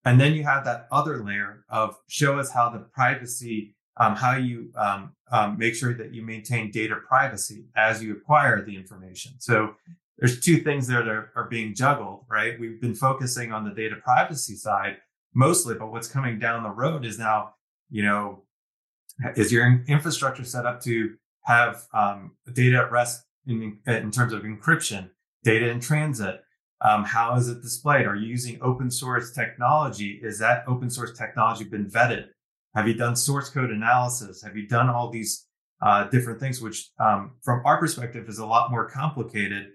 And 0.04 0.20
then 0.20 0.34
you 0.34 0.44
have 0.44 0.64
that 0.64 0.86
other 0.92 1.24
layer 1.24 1.64
of 1.68 1.96
show 2.08 2.38
us 2.38 2.50
how 2.50 2.70
the 2.70 2.78
privacy 2.78 3.74
um, 3.98 4.14
how 4.14 4.36
you 4.36 4.70
um, 4.76 5.12
um, 5.30 5.58
make 5.58 5.74
sure 5.74 5.94
that 5.94 6.12
you 6.12 6.22
maintain 6.22 6.70
data 6.70 6.96
privacy 7.08 7.64
as 7.76 8.02
you 8.02 8.12
acquire 8.12 8.62
the 8.62 8.76
information. 8.76 9.32
So 9.38 9.74
there's 10.18 10.40
two 10.40 10.58
things 10.58 10.86
there 10.86 11.02
that 11.02 11.10
are, 11.10 11.32
are 11.36 11.48
being 11.48 11.74
juggled, 11.74 12.24
right? 12.28 12.58
We've 12.58 12.80
been 12.80 12.94
focusing 12.94 13.52
on 13.52 13.64
the 13.64 13.74
data 13.74 13.96
privacy 13.96 14.54
side 14.54 14.96
mostly, 15.34 15.74
but 15.74 15.92
what's 15.92 16.08
coming 16.08 16.38
down 16.38 16.62
the 16.62 16.70
road 16.70 17.04
is 17.04 17.18
now, 17.18 17.54
you 17.90 18.02
know, 18.02 18.44
is 19.36 19.52
your 19.52 19.84
infrastructure 19.86 20.44
set 20.44 20.66
up 20.66 20.80
to 20.82 21.14
have 21.42 21.84
um, 21.92 22.32
data 22.52 22.78
at 22.78 22.92
rest 22.92 23.24
in, 23.46 23.78
in 23.86 24.10
terms 24.10 24.32
of 24.32 24.42
encryption, 24.42 25.10
data 25.44 25.68
in 25.68 25.80
transit? 25.80 26.40
Um, 26.82 27.04
how 27.04 27.36
is 27.36 27.48
it 27.48 27.62
displayed? 27.62 28.06
Are 28.06 28.16
you 28.16 28.28
using 28.28 28.58
open 28.60 28.90
source 28.90 29.32
technology? 29.32 30.20
Is 30.22 30.38
that 30.40 30.64
open 30.66 30.90
source 30.90 31.16
technology 31.16 31.64
been 31.64 31.90
vetted? 31.90 32.26
Have 32.74 32.86
you 32.86 32.94
done 32.94 33.16
source 33.16 33.48
code 33.48 33.70
analysis? 33.70 34.42
Have 34.42 34.56
you 34.56 34.66
done 34.66 34.90
all 34.90 35.10
these 35.10 35.46
uh, 35.82 36.04
different 36.08 36.40
things, 36.40 36.60
which 36.60 36.90
um, 36.98 37.32
from 37.42 37.62
our 37.64 37.78
perspective 37.78 38.28
is 38.28 38.38
a 38.38 38.46
lot 38.46 38.70
more 38.70 38.88
complicated 38.88 39.68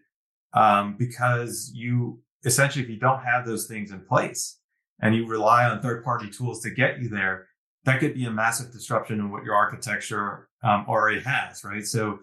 um, 0.53 0.95
because 0.97 1.71
you 1.73 2.21
essentially, 2.45 2.83
if 2.83 2.89
you 2.89 2.97
don't 2.97 3.23
have 3.23 3.45
those 3.45 3.67
things 3.67 3.91
in 3.91 4.01
place 4.01 4.59
and 5.01 5.15
you 5.15 5.27
rely 5.27 5.65
on 5.65 5.81
third 5.81 6.03
party 6.03 6.29
tools 6.29 6.61
to 6.61 6.71
get 6.71 6.99
you 7.01 7.09
there, 7.09 7.47
that 7.85 7.99
could 7.99 8.13
be 8.13 8.25
a 8.25 8.31
massive 8.31 8.71
disruption 8.71 9.19
in 9.19 9.31
what 9.31 9.43
your 9.43 9.55
architecture 9.55 10.47
um, 10.63 10.85
already 10.87 11.19
has, 11.21 11.63
right? 11.63 11.85
So 11.85 12.19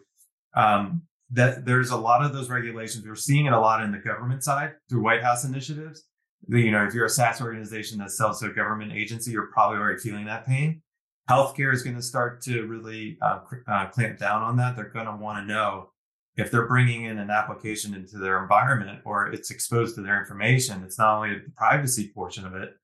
um, 0.55 1.03
that 1.31 1.65
there's 1.65 1.91
a 1.91 1.97
lot 1.97 2.25
of 2.25 2.33
those 2.33 2.49
regulations. 2.49 3.05
We're 3.07 3.17
seeing 3.17 3.47
it 3.47 3.53
a 3.53 3.61
lot 3.61 3.83
in 3.83 3.93
the 3.93 3.99
government 3.99 4.45
side 4.45 4.75
through 4.89 5.03
White 5.03 5.23
House 5.23 5.45
initiatives. 5.45 6.05
You 6.47 6.71
know, 6.71 6.85
if 6.85 6.95
you're 6.95 7.07
a 7.07 7.11
SaaS 7.11 7.41
organization 7.41 7.99
that 7.99 8.13
sells 8.13 8.41
to 8.41 8.47
a 8.47 8.53
government 8.53 8.93
agency, 8.93 9.33
you're 9.33 9.49
probably 9.49 9.79
already 9.79 9.99
feeling 9.99 10.27
that 10.27 10.47
pain. 10.47 10.83
Healthcare 11.29 11.75
is 11.75 11.83
going 11.83 11.97
to 11.97 12.03
start 12.03 12.41
to 12.43 12.67
really 12.67 13.19
uh, 13.21 13.41
uh, 13.67 13.87
clamp 13.89 14.19
down 14.19 14.43
on 14.43 14.57
that. 14.57 14.77
They're 14.77 14.89
going 14.89 15.07
to 15.07 15.17
want 15.17 15.39
to 15.39 15.53
know 15.53 15.91
if 16.39 16.53
they're 16.53 16.69
bringing 16.69 17.05
in 17.05 17.19
an 17.19 17.31
application 17.31 17.95
into 17.95 18.17
their 18.17 18.41
environment 18.41 19.01
or 19.05 19.27
it's 19.27 19.51
exposed 19.51 19.97
to 19.97 20.03
their 20.03 20.21
information, 20.21 20.85
it's 20.85 20.97
not 20.97 21.17
only 21.17 21.35
the 21.35 21.51
privacy 21.57 22.13
portion 22.15 22.47
of 22.47 22.55
it, 22.55 22.75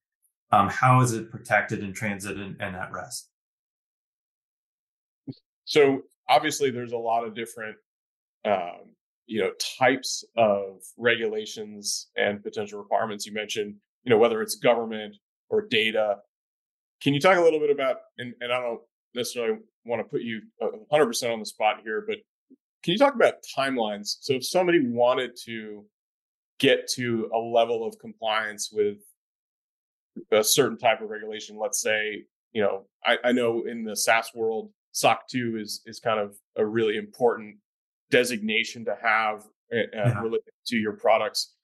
um, 0.51 0.69
how 0.69 1.01
is 1.01 1.13
it 1.13 1.31
protected 1.31 1.79
in 1.79 1.93
transit 1.93 2.37
and, 2.37 2.57
and 2.61 2.75
at 2.75 2.93
rest? 2.93 3.31
So 5.65 6.03
obviously, 6.29 6.71
there's 6.71 6.93
a 6.93 6.99
lot 6.99 7.25
of 7.25 7.35
different, 7.37 7.77
um, 8.45 8.91
you 9.27 9.41
know, 9.41 9.53
types 9.79 10.25
of 10.37 10.83
regulations 10.99 12.09
and 12.17 12.43
potential 12.43 12.81
requirements. 12.81 13.25
You 13.25 13.33
mentioned, 13.33 13.77
you 14.03 14.11
know, 14.11 14.19
whether 14.19 14.43
it's 14.43 14.57
government 14.57 15.17
or 15.49 15.63
data. 15.63 16.17
Can 17.01 17.15
you 17.15 17.21
talk 17.21 17.39
a 17.39 17.41
little 17.41 17.61
bit 17.61 17.71
about? 17.71 17.99
And, 18.19 18.35
and 18.41 18.53
I 18.53 18.61
don't 18.61 18.81
necessarily 19.15 19.59
want 19.87 20.01
to 20.01 20.05
put 20.05 20.23
you 20.23 20.43
100% 20.61 21.33
on 21.33 21.39
the 21.39 21.47
spot 21.47 21.77
here, 21.85 22.05
but 22.07 22.19
can 22.85 22.93
you 22.93 22.99
talk 22.99 23.15
about 23.15 23.37
timelines? 23.57 24.19
So 24.21 24.35
if 24.35 24.45
somebody 24.45 24.87
wanted 24.87 25.37
to 25.47 25.87
get 26.61 26.87
to 26.89 27.31
a 27.35 27.39
level 27.39 27.87
of 27.87 27.99
compliance 27.99 28.71
with 28.71 28.99
a 30.31 30.45
certain 30.45 30.77
type 30.77 31.01
of 31.01 31.09
regulation, 31.09 31.57
let's 31.59 31.81
say, 31.81 32.25
you 32.53 32.63
know, 32.63 32.85
I, 33.05 33.17
I 33.25 33.33
know 33.33 33.63
in 33.63 33.85
the 33.85 33.97
SaaS 33.97 34.33
world, 34.35 34.71
SOC 34.93 35.27
2 35.29 35.57
is 35.59 35.81
is 35.87 35.99
kind 35.99 36.21
of 36.21 36.37
a 36.57 36.65
really 36.65 36.97
important 36.97 37.57
designation 38.11 38.85
to 38.85 38.97
have 39.03 39.45
uh, 39.75 39.79
yeah. 39.93 40.21
related 40.21 40.53
to 40.67 40.77
your 40.77 40.93
products. 40.93 41.55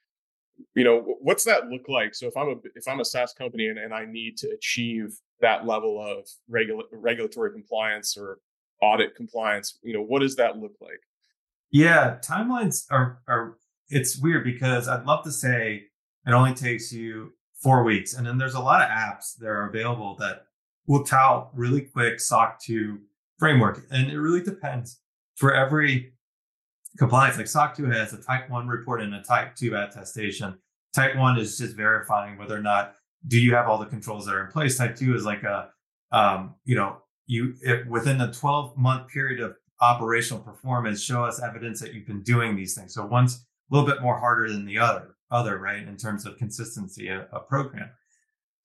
You 0.75 0.85
know, 0.85 1.17
what's 1.21 1.45
that 1.45 1.69
look 1.69 1.89
like? 1.89 2.15
So 2.15 2.27
if 2.27 2.37
I'm 2.37 2.49
a 2.49 2.57
if 2.75 2.89
I'm 2.89 3.01
a 3.01 3.05
SaaS 3.05 3.35
company 3.35 3.67
and, 3.67 3.79
and 3.79 3.93
I 3.93 4.07
need 4.07 4.39
to 4.39 4.49
achieve 4.49 5.17
that 5.41 5.67
level 5.67 6.03
of 6.03 6.27
regula- 6.49 6.85
regulatory 6.93 7.53
compliance 7.53 8.17
or 8.17 8.39
audit 8.81 9.15
compliance, 9.15 9.79
you 9.83 9.93
know, 9.93 10.03
what 10.03 10.21
does 10.21 10.37
that 10.37 10.57
look 10.57 10.73
like? 10.81 11.01
Yeah, 11.71 12.19
timelines 12.25 12.87
are 12.91 13.21
are 13.29 13.57
it's 13.89 14.19
weird 14.19 14.45
because 14.45 14.89
I'd 14.89 15.05
love 15.05 15.25
to 15.25 15.33
say 15.33 15.85
it 16.27 16.33
only 16.33 16.55
takes 16.55 16.93
you 16.93 17.33
four 17.63 17.85
weeks, 17.85 18.15
and 18.15 18.27
then 18.27 18.39
there's 18.39 18.55
a 18.55 18.61
lot 18.61 18.83
of 18.83 18.89
apps 18.89 19.37
that 19.39 19.47
are 19.47 19.69
available 19.69 20.17
that 20.17 20.47
will 20.87 21.05
tout 21.05 21.51
really 21.55 21.83
quick 21.83 22.21
SOC 22.21 22.61
2 22.63 22.99
framework, 23.39 23.85
and 23.91 24.11
it 24.11 24.19
really 24.19 24.43
depends. 24.43 25.01
For 25.37 25.55
every 25.55 26.13
compliance, 26.99 27.39
like 27.39 27.47
SOC 27.47 27.77
2 27.77 27.85
has 27.87 28.13
a 28.13 28.21
Type 28.21 28.51
1 28.51 28.69
report 28.69 29.01
and 29.01 29.15
a 29.15 29.23
Type 29.23 29.55
2 29.55 29.75
attestation. 29.75 30.59
Type 30.93 31.17
1 31.17 31.39
is 31.39 31.57
just 31.57 31.77
verifying 31.77 32.37
whether 32.37 32.57
or 32.57 32.63
not 32.63 32.95
do 33.29 33.41
you 33.41 33.55
have 33.55 33.69
all 33.69 33.79
the 33.79 33.87
controls 33.87 34.27
that 34.27 34.35
are 34.35 34.45
in 34.45 34.51
place. 34.51 34.77
Type 34.77 34.97
2 34.97 35.15
is 35.15 35.25
like 35.25 35.43
a 35.45 35.71
um, 36.13 36.57
you 36.65 36.75
know 36.75 36.97
you 37.27 37.55
it, 37.63 37.87
within 37.87 38.21
a 38.21 38.33
12 38.33 38.77
month 38.77 39.09
period 39.09 39.41
of 39.41 39.55
operational 39.81 40.43
performance 40.43 41.03
show 41.03 41.25
us 41.25 41.43
evidence 41.43 41.81
that 41.81 41.95
you've 41.95 42.07
been 42.07 42.23
doing 42.23 42.57
these 42.57 42.75
things. 42.75 42.95
So 42.95 43.07
one's 43.07 43.37
a 43.71 43.75
little 43.75 43.89
bit 43.89 44.03
more 44.03 44.19
harder 44.19 44.51
than 44.51 44.65
the 44.65 44.79
other 44.79 45.15
other 45.31 45.59
right 45.59 45.87
in 45.87 45.97
terms 45.97 46.27
of 46.27 46.37
consistency 46.37 47.09
of 47.09 47.27
a 47.33 47.41
program. 47.41 47.91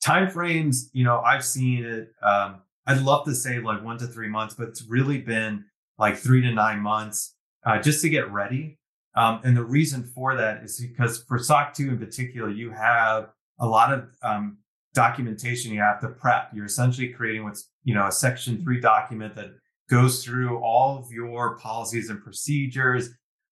Time 0.04 0.30
frames 0.30 0.90
you 0.94 1.04
know 1.04 1.20
i've 1.22 1.44
seen 1.44 1.84
it 1.84 2.12
um, 2.22 2.62
i'd 2.88 3.02
love 3.02 3.26
to 3.26 3.34
say 3.34 3.60
like 3.60 3.84
one 3.84 3.98
to 3.98 4.06
three 4.06 4.28
months 4.28 4.54
but 4.54 4.68
it's 4.68 4.84
really 4.84 5.18
been 5.18 5.66
like 5.98 6.18
three 6.18 6.42
to 6.42 6.52
nine 6.52 6.80
months 6.80 7.36
uh, 7.66 7.82
just 7.82 8.02
to 8.02 8.10
get 8.10 8.32
ready. 8.32 8.78
Um, 9.16 9.42
and 9.44 9.56
the 9.56 9.64
reason 9.64 10.04
for 10.04 10.36
that 10.36 10.64
is 10.64 10.80
because 10.80 11.24
for 11.24 11.40
soc 11.40 11.74
2 11.74 11.90
in 11.90 11.98
particular 11.98 12.50
you 12.50 12.70
have 12.72 13.30
a 13.60 13.68
lot 13.68 13.94
of 13.94 14.10
um, 14.22 14.58
documentation 14.94 15.72
you 15.72 15.80
have 15.80 16.02
to 16.02 16.10
prep. 16.10 16.50
You're 16.54 16.66
essentially 16.66 17.10
creating 17.10 17.44
what's 17.44 17.70
you 17.84 17.94
know 17.94 18.08
a 18.08 18.12
section 18.12 18.62
3 18.62 18.80
document 18.82 19.36
that 19.36 19.52
goes 19.90 20.24
through 20.24 20.58
all 20.60 20.98
of 20.98 21.12
your 21.12 21.58
policies 21.58 22.10
and 22.10 22.22
procedures, 22.22 23.10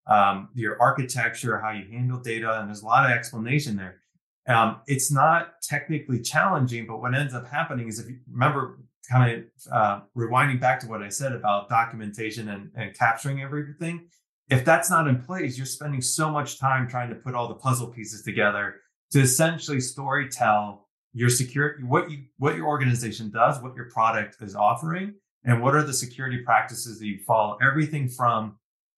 um, 0.08 0.50
your 0.54 0.82
architecture, 0.82 1.60
how 1.60 1.72
you 1.72 1.86
handle 1.92 2.20
data, 2.20 2.60
and 2.60 2.68
there's 2.68 2.82
a 2.82 2.86
lot 2.86 3.06
of 3.06 3.12
explanation 3.12 3.76
there. 3.76 4.02
Um, 4.48 4.82
it's 4.88 5.12
not 5.12 5.62
technically 5.62 6.22
challenging, 6.22 6.86
but 6.86 7.00
what 7.02 7.16
ends 7.16 7.34
up 7.34 7.48
happening 7.48 7.88
is 7.88 8.00
if 8.00 8.10
you 8.10 8.18
remember, 8.30 8.80
kind 9.10 9.44
of 9.44 9.74
uh, 9.74 10.00
rewinding 10.16 10.60
back 10.60 10.80
to 10.80 10.88
what 10.88 11.02
I 11.02 11.10
said 11.10 11.34
about 11.34 11.70
documentation 11.70 12.50
and, 12.50 12.72
and 12.76 12.98
capturing 12.98 13.42
everything. 13.42 14.08
If 14.50 14.66
that's 14.66 14.90
not 14.90 15.08
in 15.08 15.22
place, 15.22 15.58
you're 15.58 15.66
spending 15.66 16.02
so 16.02 16.30
much 16.30 16.60
time 16.60 16.88
trying 16.88 17.10
to 17.10 17.16
put 17.16 17.36
all 17.36 17.48
the 17.48 17.56
puzzle 17.56 17.88
pieces 17.88 18.24
together 18.24 18.76
to 19.12 19.20
essentially 19.20 19.80
story 19.80 20.30
tell 20.30 20.90
your 21.14 21.30
security, 21.30 21.84
what 21.84 22.10
you 22.10 22.24
what 22.38 22.56
your 22.56 22.68
organization 22.68 23.30
does, 23.30 23.62
what 23.62 23.76
your 23.76 23.90
product 23.90 24.38
is 24.42 24.56
offering, 24.56 25.14
and 25.46 25.62
what 25.62 25.76
are 25.76 25.84
the 25.84 25.94
security 25.94 26.40
practices 26.40 27.00
that 27.00 27.06
you 27.06 27.20
follow? 27.20 27.58
Everything 27.62 28.08
from 28.08 28.58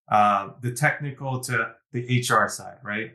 uh, 0.10 0.50
the 0.62 0.72
technical 0.72 1.40
to 1.40 1.72
the 1.92 2.24
hr 2.30 2.48
side 2.48 2.78
right? 2.84 3.12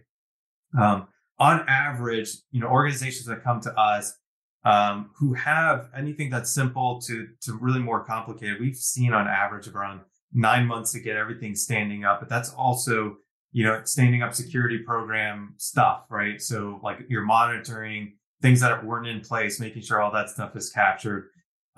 Um, 0.78 1.08
on 1.38 1.64
average 1.68 2.30
you 2.50 2.60
know 2.60 2.68
organizations 2.68 3.26
that 3.26 3.42
come 3.42 3.60
to 3.60 3.78
us 3.78 4.16
um, 4.64 5.10
who 5.16 5.32
have 5.32 5.88
anything 5.96 6.30
that's 6.30 6.52
simple 6.52 7.00
to 7.02 7.28
to 7.42 7.54
really 7.54 7.80
more 7.80 8.04
complicated 8.04 8.60
we've 8.60 8.76
seen 8.76 9.12
on 9.12 9.26
average 9.26 9.68
around 9.68 10.00
nine 10.32 10.66
months 10.66 10.92
to 10.92 11.00
get 11.00 11.16
everything 11.16 11.54
standing 11.54 12.04
up 12.04 12.20
but 12.20 12.28
that's 12.28 12.52
also 12.54 13.16
you 13.52 13.64
know 13.64 13.80
standing 13.84 14.22
up 14.22 14.34
security 14.34 14.78
program 14.78 15.54
stuff 15.56 16.04
right? 16.10 16.40
So 16.42 16.80
like 16.82 16.98
you're 17.08 17.22
monitoring 17.22 18.14
things 18.42 18.60
that 18.60 18.84
weren't 18.84 19.06
in 19.06 19.20
place 19.20 19.60
making 19.60 19.82
sure 19.82 20.00
all 20.00 20.12
that 20.12 20.30
stuff 20.30 20.54
is 20.56 20.70
captured 20.70 21.30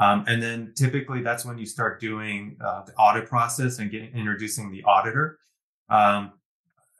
um, 0.02 0.24
and 0.26 0.42
then 0.42 0.72
typically 0.74 1.22
that's 1.22 1.44
when 1.44 1.58
you 1.58 1.66
start 1.66 2.00
doing 2.00 2.56
uh, 2.64 2.82
the 2.84 2.92
audit 2.94 3.28
process 3.28 3.78
and 3.78 3.90
getting 3.90 4.12
introducing 4.14 4.72
the 4.72 4.82
auditor. 4.82 5.38
Um, 5.88 6.32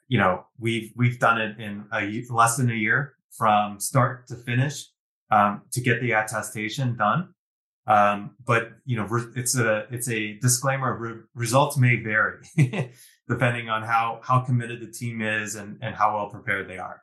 you 0.06 0.18
know, 0.18 0.47
we've 0.59 0.92
we've 0.94 1.18
done 1.18 1.40
it 1.40 1.59
in 1.59 1.85
a, 1.92 2.25
less 2.30 2.56
than 2.56 2.71
a 2.71 2.75
year 2.75 3.14
from 3.30 3.80
start 3.80 4.28
to 4.28 4.37
finish 4.37 4.85
um, 5.30 5.62
to 5.73 5.80
get 5.80 6.00
the 6.00 6.12
attestation 6.12 6.97
done. 6.97 7.35
Um, 7.88 8.37
but 8.47 8.71
you 8.85 8.97
know, 8.97 9.09
it's 9.35 9.59
a 9.59 9.87
it's 9.90 10.09
a 10.09 10.35
disclaimer. 10.35 10.97
Re- 10.97 11.23
results 11.35 11.76
may 11.76 11.97
vary 11.97 12.38
depending 13.28 13.68
on 13.68 13.82
how 13.82 14.21
how 14.23 14.40
committed 14.40 14.80
the 14.80 14.92
team 14.92 15.23
is 15.23 15.56
and 15.56 15.78
and 15.82 15.97
how 15.97 16.14
well 16.14 16.28
prepared 16.28 16.68
they 16.68 16.78
are. 16.78 17.02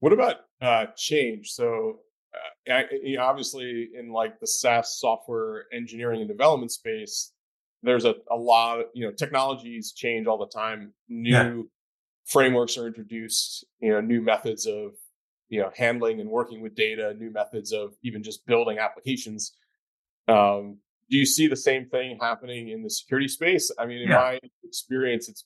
What 0.00 0.14
about 0.14 0.36
uh, 0.62 0.86
change? 0.96 1.50
So 1.50 1.98
I, 2.68 2.84
you 3.02 3.16
know, 3.16 3.24
obviously 3.24 3.90
in 3.98 4.12
like 4.12 4.40
the 4.40 4.46
SaaS 4.46 4.98
software 4.98 5.66
engineering 5.72 6.20
and 6.20 6.28
development 6.28 6.72
space, 6.72 7.32
there's 7.82 8.04
a, 8.04 8.14
a 8.30 8.36
lot 8.36 8.80
of, 8.80 8.86
you 8.94 9.04
know, 9.04 9.12
technologies 9.12 9.92
change 9.92 10.26
all 10.26 10.38
the 10.38 10.46
time. 10.46 10.92
New 11.08 11.30
yeah. 11.30 11.62
frameworks 12.24 12.78
are 12.78 12.86
introduced, 12.86 13.64
you 13.80 13.90
know, 13.90 14.00
new 14.00 14.22
methods 14.22 14.66
of, 14.66 14.92
you 15.48 15.60
know, 15.60 15.70
handling 15.76 16.20
and 16.20 16.30
working 16.30 16.62
with 16.62 16.74
data, 16.74 17.14
new 17.18 17.30
methods 17.30 17.72
of 17.72 17.94
even 18.02 18.22
just 18.22 18.46
building 18.46 18.78
applications. 18.78 19.52
Um, 20.28 20.78
do 21.10 21.16
you 21.18 21.26
see 21.26 21.48
the 21.48 21.56
same 21.56 21.86
thing 21.86 22.16
happening 22.20 22.68
in 22.68 22.82
the 22.82 22.88
security 22.88 23.28
space? 23.28 23.70
I 23.78 23.86
mean, 23.86 23.98
in 23.98 24.08
yeah. 24.08 24.14
my 24.14 24.40
experience, 24.64 25.28
it's, 25.28 25.44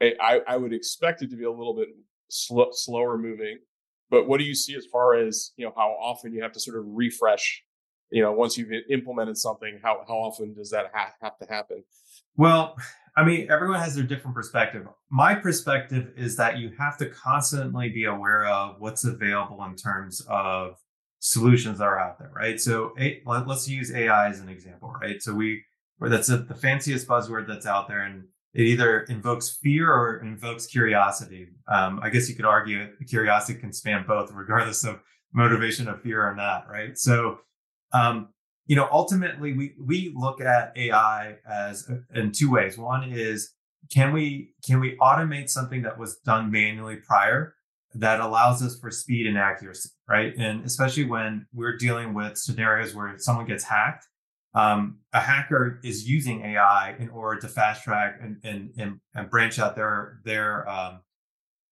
I, 0.00 0.40
I 0.46 0.56
would 0.56 0.72
expect 0.72 1.22
it 1.22 1.30
to 1.30 1.36
be 1.36 1.44
a 1.44 1.50
little 1.50 1.74
bit 1.74 1.88
sl- 2.28 2.70
slower 2.70 3.18
moving 3.18 3.58
but 4.10 4.26
what 4.26 4.38
do 4.38 4.44
you 4.44 4.54
see 4.54 4.74
as 4.74 4.86
far 4.86 5.14
as 5.14 5.52
you 5.56 5.66
know 5.66 5.72
how 5.76 5.90
often 6.00 6.32
you 6.32 6.42
have 6.42 6.52
to 6.52 6.60
sort 6.60 6.78
of 6.78 6.84
refresh 6.86 7.62
you 8.10 8.22
know, 8.22 8.32
once 8.32 8.56
you've 8.56 8.70
implemented 8.90 9.36
something, 9.36 9.80
how 9.82 10.02
how 10.06 10.14
often 10.14 10.54
does 10.54 10.70
that 10.70 10.90
ha- 10.94 11.12
have 11.20 11.38
to 11.38 11.46
happen? 11.46 11.84
Well, 12.36 12.76
I 13.16 13.24
mean, 13.24 13.50
everyone 13.50 13.80
has 13.80 13.94
their 13.94 14.04
different 14.04 14.34
perspective. 14.34 14.86
My 15.10 15.34
perspective 15.34 16.12
is 16.16 16.36
that 16.36 16.58
you 16.58 16.70
have 16.78 16.96
to 16.98 17.06
constantly 17.10 17.88
be 17.90 18.04
aware 18.04 18.46
of 18.46 18.76
what's 18.78 19.04
available 19.04 19.62
in 19.64 19.74
terms 19.74 20.24
of 20.28 20.76
solutions 21.18 21.78
that 21.78 21.84
are 21.84 21.98
out 21.98 22.18
there, 22.18 22.30
right? 22.34 22.60
So 22.60 22.92
let, 23.26 23.48
us 23.48 23.68
use 23.68 23.92
AI 23.92 24.28
as 24.28 24.38
an 24.38 24.48
example, 24.48 24.94
right? 25.02 25.20
So 25.20 25.34
we, 25.34 25.64
that's 26.00 26.28
a, 26.28 26.38
the 26.38 26.54
fanciest 26.54 27.08
buzzword 27.08 27.48
that's 27.48 27.66
out 27.66 27.88
there, 27.88 28.04
and 28.04 28.24
it 28.58 28.66
either 28.66 29.02
invokes 29.02 29.56
fear 29.62 29.88
or 29.88 30.18
invokes 30.18 30.66
curiosity. 30.66 31.46
Um, 31.68 32.00
I 32.02 32.10
guess 32.10 32.28
you 32.28 32.34
could 32.34 32.44
argue 32.44 32.88
curiosity 33.06 33.56
can 33.56 33.72
span 33.72 34.04
both, 34.04 34.32
regardless 34.32 34.84
of 34.84 34.98
motivation 35.32 35.86
of 35.86 36.02
fear 36.02 36.28
or 36.28 36.34
not, 36.34 36.68
right? 36.68 36.98
So 36.98 37.38
um, 37.92 38.30
you 38.66 38.74
know, 38.74 38.88
ultimately 38.90 39.52
we 39.52 39.74
we 39.80 40.12
look 40.14 40.40
at 40.40 40.72
AI 40.76 41.36
as 41.48 41.88
in 42.14 42.32
two 42.32 42.50
ways. 42.50 42.76
One 42.76 43.04
is 43.12 43.54
can 43.92 44.12
we 44.12 44.50
can 44.66 44.80
we 44.80 44.96
automate 44.96 45.48
something 45.48 45.82
that 45.82 45.96
was 45.96 46.16
done 46.26 46.50
manually 46.50 46.96
prior 46.96 47.54
that 47.94 48.18
allows 48.18 48.60
us 48.60 48.78
for 48.78 48.90
speed 48.90 49.28
and 49.28 49.38
accuracy, 49.38 49.90
right? 50.08 50.34
And 50.36 50.64
especially 50.64 51.04
when 51.04 51.46
we're 51.54 51.76
dealing 51.76 52.12
with 52.12 52.36
scenarios 52.36 52.92
where 52.92 53.14
someone 53.18 53.46
gets 53.46 53.62
hacked, 53.62 54.06
um, 54.54 54.98
a 55.12 55.20
hacker 55.20 55.80
is 55.84 56.08
using 56.08 56.42
AI 56.42 56.96
in 56.98 57.10
order 57.10 57.40
to 57.40 57.48
fast 57.48 57.84
track 57.84 58.18
and 58.22 58.38
and 58.44 58.72
and, 58.78 59.00
and 59.14 59.30
branch 59.30 59.58
out 59.58 59.76
their 59.76 60.20
their 60.24 60.68
um, 60.68 61.00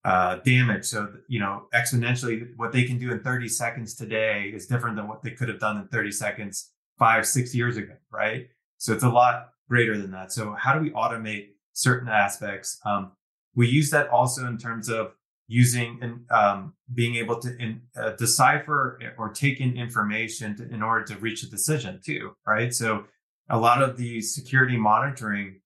uh, 0.04 0.36
damage. 0.44 0.84
So 0.84 1.08
you 1.28 1.40
know, 1.40 1.64
exponentially, 1.74 2.48
what 2.56 2.72
they 2.72 2.84
can 2.84 2.98
do 2.98 3.10
in 3.10 3.20
30 3.20 3.48
seconds 3.48 3.94
today 3.94 4.52
is 4.54 4.66
different 4.66 4.96
than 4.96 5.08
what 5.08 5.22
they 5.22 5.32
could 5.32 5.48
have 5.48 5.58
done 5.58 5.78
in 5.78 5.88
30 5.88 6.12
seconds 6.12 6.72
five, 6.98 7.26
six 7.26 7.54
years 7.54 7.76
ago, 7.76 7.94
right? 8.10 8.46
So 8.78 8.92
it's 8.92 9.04
a 9.04 9.08
lot 9.08 9.48
greater 9.68 9.98
than 9.98 10.10
that. 10.12 10.32
So 10.32 10.54
how 10.58 10.74
do 10.74 10.80
we 10.80 10.90
automate 10.90 11.48
certain 11.72 12.08
aspects? 12.08 12.78
Um, 12.84 13.12
we 13.54 13.68
use 13.68 13.90
that 13.90 14.08
also 14.08 14.46
in 14.46 14.58
terms 14.58 14.88
of 14.88 15.12
using 15.48 15.98
and 16.02 16.30
um, 16.30 16.74
being 16.92 17.16
able 17.16 17.38
to 17.40 17.56
in, 17.58 17.80
uh, 18.00 18.10
decipher 18.12 18.98
or 19.16 19.30
take 19.30 19.60
in 19.60 19.76
information 19.76 20.56
to, 20.56 20.68
in 20.74 20.82
order 20.82 21.04
to 21.04 21.16
reach 21.18 21.42
a 21.42 21.50
decision 21.50 22.00
too, 22.04 22.32
right? 22.46 22.74
So 22.74 23.04
a 23.48 23.58
lot 23.58 23.82
of 23.82 23.96
the 23.96 24.20
security 24.20 24.76
monitoring 24.76 25.60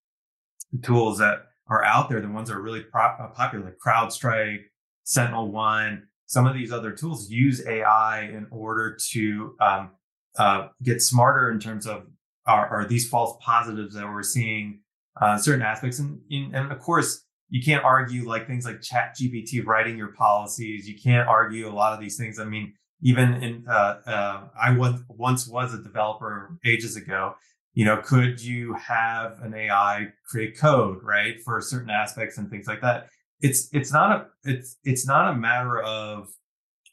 tools 0.83 1.19
that 1.19 1.47
are 1.69 1.85
out 1.85 2.11
there, 2.11 2.21
the 2.21 2.29
ones 2.29 2.49
that 2.49 2.57
are 2.57 2.63
really 2.63 2.83
pro- 2.83 3.03
uh, 3.03 3.29
popular, 3.29 3.65
like 3.67 3.79
CrowdStrike, 3.85 4.65
Sentinel 5.05 5.51
One, 5.51 6.09
some 6.27 6.47
of 6.47 6.55
these 6.55 6.73
other 6.73 6.93
tools 6.93 7.31
use 7.31 7.67
AI 7.67 8.23
in 8.23 8.47
order 8.51 8.97
to 9.13 9.57
um, 9.61 9.91
uh, 10.39 10.69
get 10.83 11.03
smarter 11.03 11.51
in 11.51 11.59
terms 11.59 11.87
of 11.87 12.07
are, 12.47 12.69
are, 12.69 12.87
these 12.87 13.09
false 13.09 13.37
positives 13.45 13.95
that 13.95 14.05
we're 14.05 14.23
seeing 14.23 14.81
uh, 15.21 15.37
certain 15.37 15.63
aspects 15.63 15.99
and, 15.99 16.21
and 16.31 16.73
of 16.73 16.79
course 16.79 17.25
you 17.51 17.63
can't 17.63 17.85
argue 17.85 18.27
like 18.27 18.47
things 18.47 18.65
like 18.65 18.81
chat 18.81 19.17
gpt 19.21 19.67
writing 19.67 19.99
your 19.99 20.13
policies. 20.13 20.89
You 20.89 20.99
can't 20.99 21.29
argue 21.29 21.69
a 21.69 21.75
lot 21.75 21.93
of 21.93 22.01
these 22.01 22.17
things. 22.17 22.39
I 22.39 22.45
mean 22.45 22.75
even 23.03 23.43
in 23.43 23.65
uh, 23.67 23.97
uh, 24.07 24.49
i 24.61 24.71
was, 24.77 25.01
once 25.09 25.49
was 25.49 25.75
a 25.75 25.83
developer 25.83 26.57
ages 26.65 26.97
ago. 26.97 27.35
You 27.75 27.85
know 27.85 27.99
could 27.99 28.41
you 28.41 28.75
have 28.75 29.41
an 29.43 29.55
ai 29.55 30.09
create 30.29 30.59
code 30.59 30.99
right 31.03 31.37
for 31.45 31.61
certain 31.61 31.91
aspects 31.91 32.39
and 32.39 32.49
things 32.51 32.67
like 32.67 32.81
that? 32.81 33.09
It's 33.41 33.69
it's 33.73 33.93
not 33.93 34.13
a 34.13 34.27
it's 34.45 34.79
it's 34.85 35.07
not 35.07 35.33
a 35.33 35.37
matter 35.37 35.81
of 35.81 36.29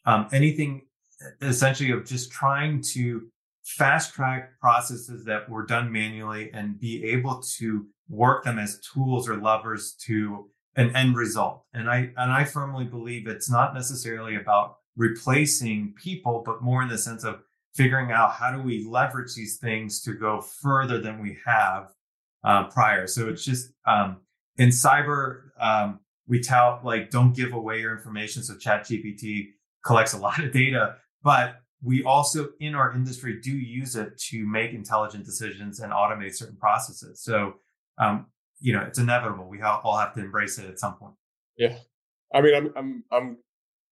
um, 0.06 0.28
anything 0.32 0.84
essentially 1.42 1.92
of 1.92 2.06
just 2.06 2.32
trying 2.32 2.82
to 2.94 3.28
fast 3.64 4.14
track 4.14 4.52
processes 4.62 5.26
that 5.26 5.50
were 5.50 5.66
done 5.66 5.92
manually 5.92 6.50
and 6.54 6.80
be 6.80 7.04
able 7.04 7.42
to 7.58 7.86
work 8.10 8.44
them 8.44 8.60
as 8.60 8.80
tools 8.80 9.28
or 9.28 9.38
levers 9.38 9.94
to 10.06 10.50
an 10.76 10.96
end 10.96 11.16
result. 11.16 11.64
And 11.74 11.90
I 11.90 12.12
and 12.18 12.32
I 12.32 12.46
firmly 12.46 12.86
believe 12.86 13.28
it's 13.28 13.50
not 13.50 13.74
necessarily 13.74 14.36
about 14.36 14.78
replacing 14.96 15.94
people, 16.02 16.44
but 16.46 16.62
more 16.62 16.82
in 16.82 16.90
the 16.90 16.98
sense 16.98 17.24
of 17.24 17.42
figuring 17.74 18.12
out 18.12 18.34
how 18.34 18.52
do 18.52 18.62
we 18.62 18.84
leverage 18.84 19.36
these 19.36 19.58
things 19.58 20.02
to 20.02 20.14
go 20.14 20.42
further 20.42 21.00
than 21.00 21.22
we 21.22 21.38
have 21.46 21.90
uh, 22.44 22.64
prior. 22.66 23.06
So 23.06 23.30
it's 23.30 23.46
just 23.46 23.72
um, 23.86 24.18
in 24.58 24.70
cyber, 24.70 25.50
um, 25.60 26.00
we 26.28 26.42
tout 26.42 26.84
like 26.84 27.12
don't 27.12 27.36
give 27.36 27.54
away 27.54 27.82
your 27.82 27.96
information. 27.96 28.44
So 28.44 28.56
ChatGPT 28.56 29.50
collects 29.86 30.14
a 30.14 30.18
lot 30.28 30.44
of 30.44 30.52
data, 30.52 30.96
but 31.24 31.62
we 31.84 32.04
also 32.04 32.50
in 32.60 32.74
our 32.76 32.94
industry 32.94 33.40
do 33.42 33.52
use 33.52 33.96
it 33.96 34.18
to 34.18 34.46
make 34.48 34.72
intelligent 34.72 35.26
decisions 35.26 35.80
and 35.80 35.94
automate 35.94 36.36
certain 36.36 36.58
processes. 36.58 37.22
So, 37.22 37.56
um, 37.98 38.28
you 38.60 38.74
know, 38.74 38.82
it's 38.82 39.00
inevitable. 39.00 39.48
We 39.48 39.62
all 39.62 39.98
have 39.98 40.14
to 40.16 40.22
embrace 40.22 40.58
it 40.58 40.70
at 40.70 40.80
some 40.80 40.96
point. 40.96 41.14
Yeah, 41.58 41.76
I 42.34 42.42
mean, 42.42 42.56
I'm 42.56 42.74
I'm 42.76 43.04
I'm 43.12 43.38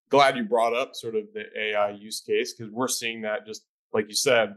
glad 0.10 0.38
you 0.38 0.44
brought 0.44 0.76
up 0.76 0.96
sort 0.96 1.16
of 1.16 1.26
the 1.34 1.46
AI 1.58 1.92
use 1.92 2.22
case 2.22 2.54
because 2.54 2.72
we're 2.72 2.88
seeing 2.88 3.22
that 3.22 3.46
just 3.46 3.66
like 3.94 4.08
you 4.08 4.16
said, 4.16 4.56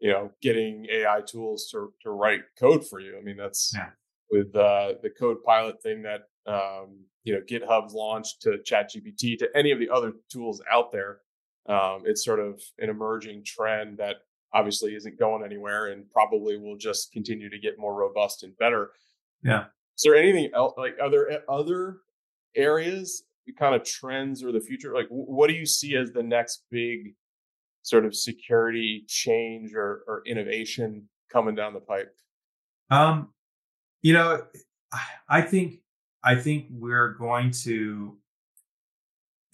you 0.00 0.10
know, 0.10 0.30
getting 0.42 0.86
AI 0.90 1.20
tools 1.26 1.68
to 1.72 1.92
to 2.02 2.10
write 2.10 2.42
code 2.58 2.86
for 2.86 3.00
you. 3.00 3.18
I 3.18 3.22
mean, 3.22 3.36
that's 3.36 3.72
yeah. 3.74 3.90
with 4.30 4.54
uh, 4.54 4.94
the 5.02 5.10
Copilot 5.10 5.82
thing 5.82 6.02
that 6.02 6.22
um, 6.46 7.04
you 7.24 7.34
know 7.34 7.40
GitHub's 7.40 7.94
launched 7.94 8.42
to 8.42 8.58
ChatGPT 8.58 9.38
to 9.38 9.48
any 9.54 9.70
of 9.70 9.78
the 9.78 9.90
other 9.90 10.12
tools 10.30 10.62
out 10.70 10.92
there 10.92 11.20
um, 11.68 12.02
it's 12.04 12.24
sort 12.24 12.40
of 12.40 12.62
an 12.78 12.90
emerging 12.90 13.44
trend 13.44 13.98
that 13.98 14.16
obviously 14.54 14.94
isn't 14.94 15.18
going 15.18 15.44
anywhere 15.44 15.88
and 15.88 16.10
probably 16.10 16.56
will 16.56 16.76
just 16.76 17.12
continue 17.12 17.50
to 17.50 17.58
get 17.58 17.78
more 17.78 17.94
robust 17.94 18.42
and 18.42 18.56
better. 18.58 18.90
Yeah. 19.42 19.64
Is 19.96 20.02
there 20.04 20.16
anything 20.16 20.50
else 20.54 20.74
like 20.76 20.96
other 21.02 21.42
other 21.48 21.98
areas, 22.54 23.24
kind 23.58 23.74
of 23.74 23.84
trends 23.84 24.42
or 24.42 24.52
the 24.52 24.60
future? 24.60 24.94
Like, 24.94 25.08
what 25.08 25.48
do 25.48 25.54
you 25.54 25.66
see 25.66 25.96
as 25.96 26.12
the 26.12 26.22
next 26.22 26.64
big 26.70 27.14
sort 27.82 28.04
of 28.04 28.14
security 28.14 29.04
change 29.06 29.72
or, 29.74 30.02
or 30.08 30.22
innovation 30.26 31.08
coming 31.32 31.54
down 31.54 31.72
the 31.72 31.80
pipe? 31.80 32.14
Um, 32.90 33.30
you 34.02 34.12
know, 34.12 34.42
I 35.28 35.42
think 35.42 35.80
I 36.22 36.34
think 36.36 36.66
we're 36.70 37.14
going 37.14 37.50
to 37.62 38.18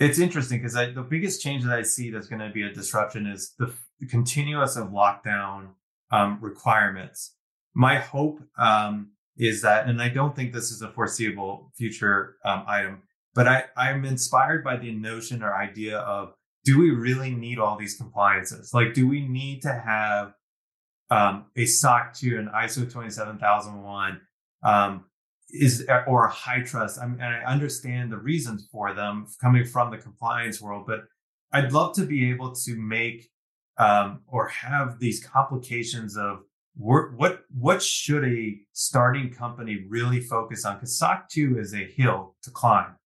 it's 0.01 0.19
interesting 0.19 0.59
because 0.59 0.75
the 0.75 1.07
biggest 1.09 1.43
change 1.43 1.63
that 1.65 1.79
I 1.79 1.83
see 1.83 2.11
that's 2.11 2.27
going 2.27 2.41
to 2.41 2.51
be 2.51 2.63
a 2.63 2.73
disruption 2.73 3.27
is 3.27 3.53
the, 3.59 3.73
the 4.03 4.09
continuous 4.09 4.77
of 4.77 4.89
lockdown 4.89 5.69
um, 6.11 6.39
requirements. 6.41 7.37
My 7.73 7.99
hope 7.99 8.41
um, 8.59 9.13
is 9.37 9.63
that, 9.63 9.87
and 9.87 10.03
I 10.03 10.09
don't 10.09 10.35
think 10.35 10.53
this 10.53 10.73
is 10.73 10.83
a 10.83 10.91
foreseeable 10.91 11.71
future 11.77 12.35
um, 12.45 12.65
item, 12.67 13.03
but 13.33 13.47
I, 13.47 13.65
I'm 13.77 14.05
inspired 14.05 14.65
by 14.65 14.77
the 14.77 14.91
notion 14.91 15.41
or 15.41 15.55
idea 15.55 15.99
of 15.99 16.35
do 16.65 16.81
we 16.81 16.91
really 16.91 17.31
need 17.31 17.61
all 17.61 17.79
these 17.79 17.97
compliances? 17.97 18.75
Like, 18.75 18.93
do 18.93 19.07
we 19.07 19.27
need 19.27 19.63
to 19.63 19.73
have 19.73 20.35
um, 21.11 21.47
a 21.57 21.65
SOC 21.65 22.15
2 22.15 22.39
and 22.39 22.49
ISO 22.49 22.91
27001 22.91 24.21
um, 24.65 25.05
is 25.51 25.87
or 26.09 26.29
HITRUST. 26.29 26.99
I 27.01 27.07
mean, 27.07 27.21
and 27.21 27.35
I 27.35 27.45
understand 27.45 28.11
the 28.11 28.17
reasons 28.17 28.67
for 28.73 28.95
them 28.95 29.27
coming 29.41 29.65
from 29.65 29.91
the 29.91 29.99
compliance 29.99 30.61
world, 30.61 30.87
but 30.87 31.05
I'd 31.53 31.73
love 31.73 31.95
to 31.97 32.07
be 32.07 32.31
able 32.31 32.55
to 32.55 32.77
make 32.77 33.32
um, 33.79 34.21
or 34.27 34.49
have 34.49 34.99
these 34.99 35.25
complications 35.25 36.17
of 36.17 36.41
what 36.75 37.41
what 37.51 37.83
should 37.83 38.25
a 38.25 38.59
starting 38.73 39.31
company 39.31 39.85
really 39.89 40.21
focus 40.21 40.65
on? 40.65 40.77
Because 40.77 40.99
SOC 40.99 41.29
2 41.29 41.59
is 41.59 41.75
a 41.75 41.85
hill 41.85 42.35
to 42.43 42.51
climb. 42.51 42.97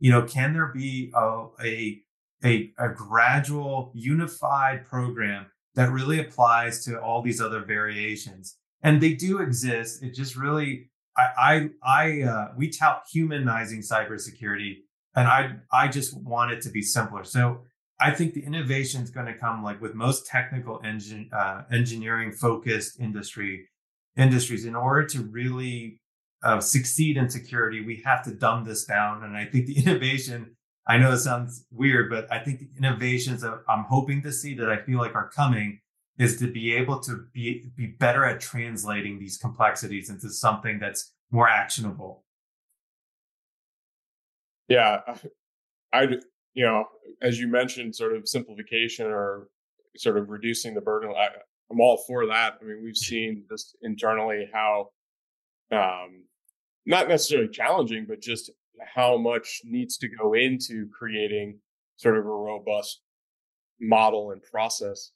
You 0.00 0.10
know, 0.10 0.22
can 0.22 0.52
there 0.52 0.72
be 0.74 1.12
a, 1.14 1.46
a 1.62 2.02
a, 2.44 2.72
a 2.78 2.88
gradual 2.88 3.92
unified 3.94 4.84
program 4.84 5.46
that 5.76 5.92
really 5.92 6.18
applies 6.18 6.84
to 6.84 7.00
all 7.00 7.22
these 7.22 7.40
other 7.40 7.64
variations? 7.64 8.56
And 8.82 9.00
they 9.00 9.14
do 9.14 9.38
exist. 9.38 10.02
It 10.02 10.14
just 10.14 10.36
really 10.36 10.90
I, 11.16 11.28
I, 11.38 11.70
I 11.82 12.22
uh, 12.22 12.48
we 12.56 12.70
tout 12.70 13.04
humanizing 13.10 13.80
cybersecurity, 13.80 14.78
and 15.14 15.28
I, 15.28 15.56
I 15.72 15.88
just 15.88 16.16
want 16.16 16.52
it 16.52 16.62
to 16.62 16.70
be 16.70 16.82
simpler. 16.82 17.24
So 17.24 17.62
I 18.02 18.10
think 18.10 18.34
the 18.34 18.44
innovation 18.44 19.00
is 19.02 19.10
going 19.10 19.26
to 19.26 19.34
come 19.34 19.62
like 19.62 19.80
with 19.80 19.94
most 19.94 20.26
technical 20.26 20.80
engine, 20.84 21.30
uh, 21.32 21.62
engineering 21.70 22.32
focused 22.32 22.98
industry 22.98 23.68
industries. 24.16 24.64
In 24.64 24.74
order 24.74 25.06
to 25.08 25.22
really 25.22 26.00
uh, 26.42 26.60
succeed 26.60 27.16
in 27.16 27.30
security, 27.30 27.84
we 27.84 28.02
have 28.04 28.24
to 28.24 28.32
dumb 28.32 28.64
this 28.64 28.84
down. 28.84 29.22
And 29.22 29.36
I 29.36 29.44
think 29.44 29.66
the 29.66 29.78
innovation, 29.84 30.56
I 30.88 30.98
know 30.98 31.12
it 31.12 31.18
sounds 31.18 31.64
weird, 31.70 32.10
but 32.10 32.26
I 32.32 32.40
think 32.40 32.58
the 32.58 32.70
innovations 32.76 33.42
that 33.42 33.62
I'm 33.68 33.84
hoping 33.84 34.20
to 34.22 34.32
see 34.32 34.54
that 34.54 34.68
I 34.68 34.78
feel 34.78 34.98
like 34.98 35.14
are 35.14 35.30
coming 35.30 35.78
is 36.18 36.38
to 36.40 36.50
be 36.50 36.74
able 36.74 37.00
to 37.00 37.26
be 37.32 37.70
be 37.76 37.86
better 37.86 38.24
at 38.24 38.40
translating 38.40 39.18
these 39.18 39.38
complexities 39.38 40.10
into 40.10 40.28
something 40.28 40.78
that's 40.78 41.12
more 41.30 41.48
actionable. 41.48 42.24
Yeah, 44.68 45.00
I, 45.92 46.08
you 46.54 46.64
know, 46.64 46.84
as 47.20 47.38
you 47.38 47.48
mentioned, 47.48 47.94
sort 47.94 48.14
of 48.14 48.28
simplification 48.28 49.06
or 49.06 49.48
sort 49.96 50.18
of 50.18 50.28
reducing 50.28 50.74
the 50.74 50.80
burden. 50.80 51.10
I, 51.10 51.28
I'm 51.70 51.80
all 51.80 52.02
for 52.06 52.26
that. 52.26 52.58
I 52.60 52.64
mean, 52.64 52.82
we've 52.82 52.96
seen 52.96 53.44
just 53.50 53.76
internally 53.82 54.48
how, 54.52 54.88
um, 55.70 56.24
not 56.84 57.08
necessarily 57.08 57.48
challenging, 57.48 58.06
but 58.06 58.20
just 58.20 58.50
how 58.94 59.16
much 59.16 59.60
needs 59.64 59.96
to 59.98 60.08
go 60.08 60.34
into 60.34 60.88
creating 60.96 61.58
sort 61.96 62.18
of 62.18 62.26
a 62.26 62.28
robust 62.28 63.00
model 63.80 64.32
and 64.32 64.42
process. 64.42 65.12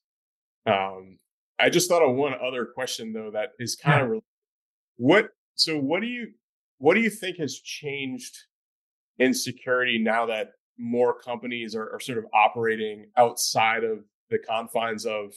Um, 0.66 1.18
I 1.58 1.70
just 1.70 1.88
thought 1.88 2.02
of 2.02 2.16
one 2.16 2.34
other 2.34 2.66
question 2.66 3.12
though 3.12 3.30
that 3.32 3.50
is 3.58 3.76
kind 3.76 4.10
yeah. 4.10 4.16
of 4.16 4.22
what. 4.96 5.28
So, 5.54 5.78
what 5.78 6.00
do 6.00 6.06
you 6.06 6.32
what 6.78 6.94
do 6.94 7.00
you 7.00 7.08
think 7.08 7.38
has 7.38 7.58
changed 7.58 8.36
in 9.18 9.32
security 9.32 9.98
now 9.98 10.26
that 10.26 10.48
more 10.78 11.18
companies 11.18 11.74
are, 11.74 11.92
are 11.92 12.00
sort 12.00 12.18
of 12.18 12.26
operating 12.34 13.06
outside 13.16 13.84
of 13.84 14.04
the 14.30 14.38
confines 14.38 15.06
of 15.06 15.32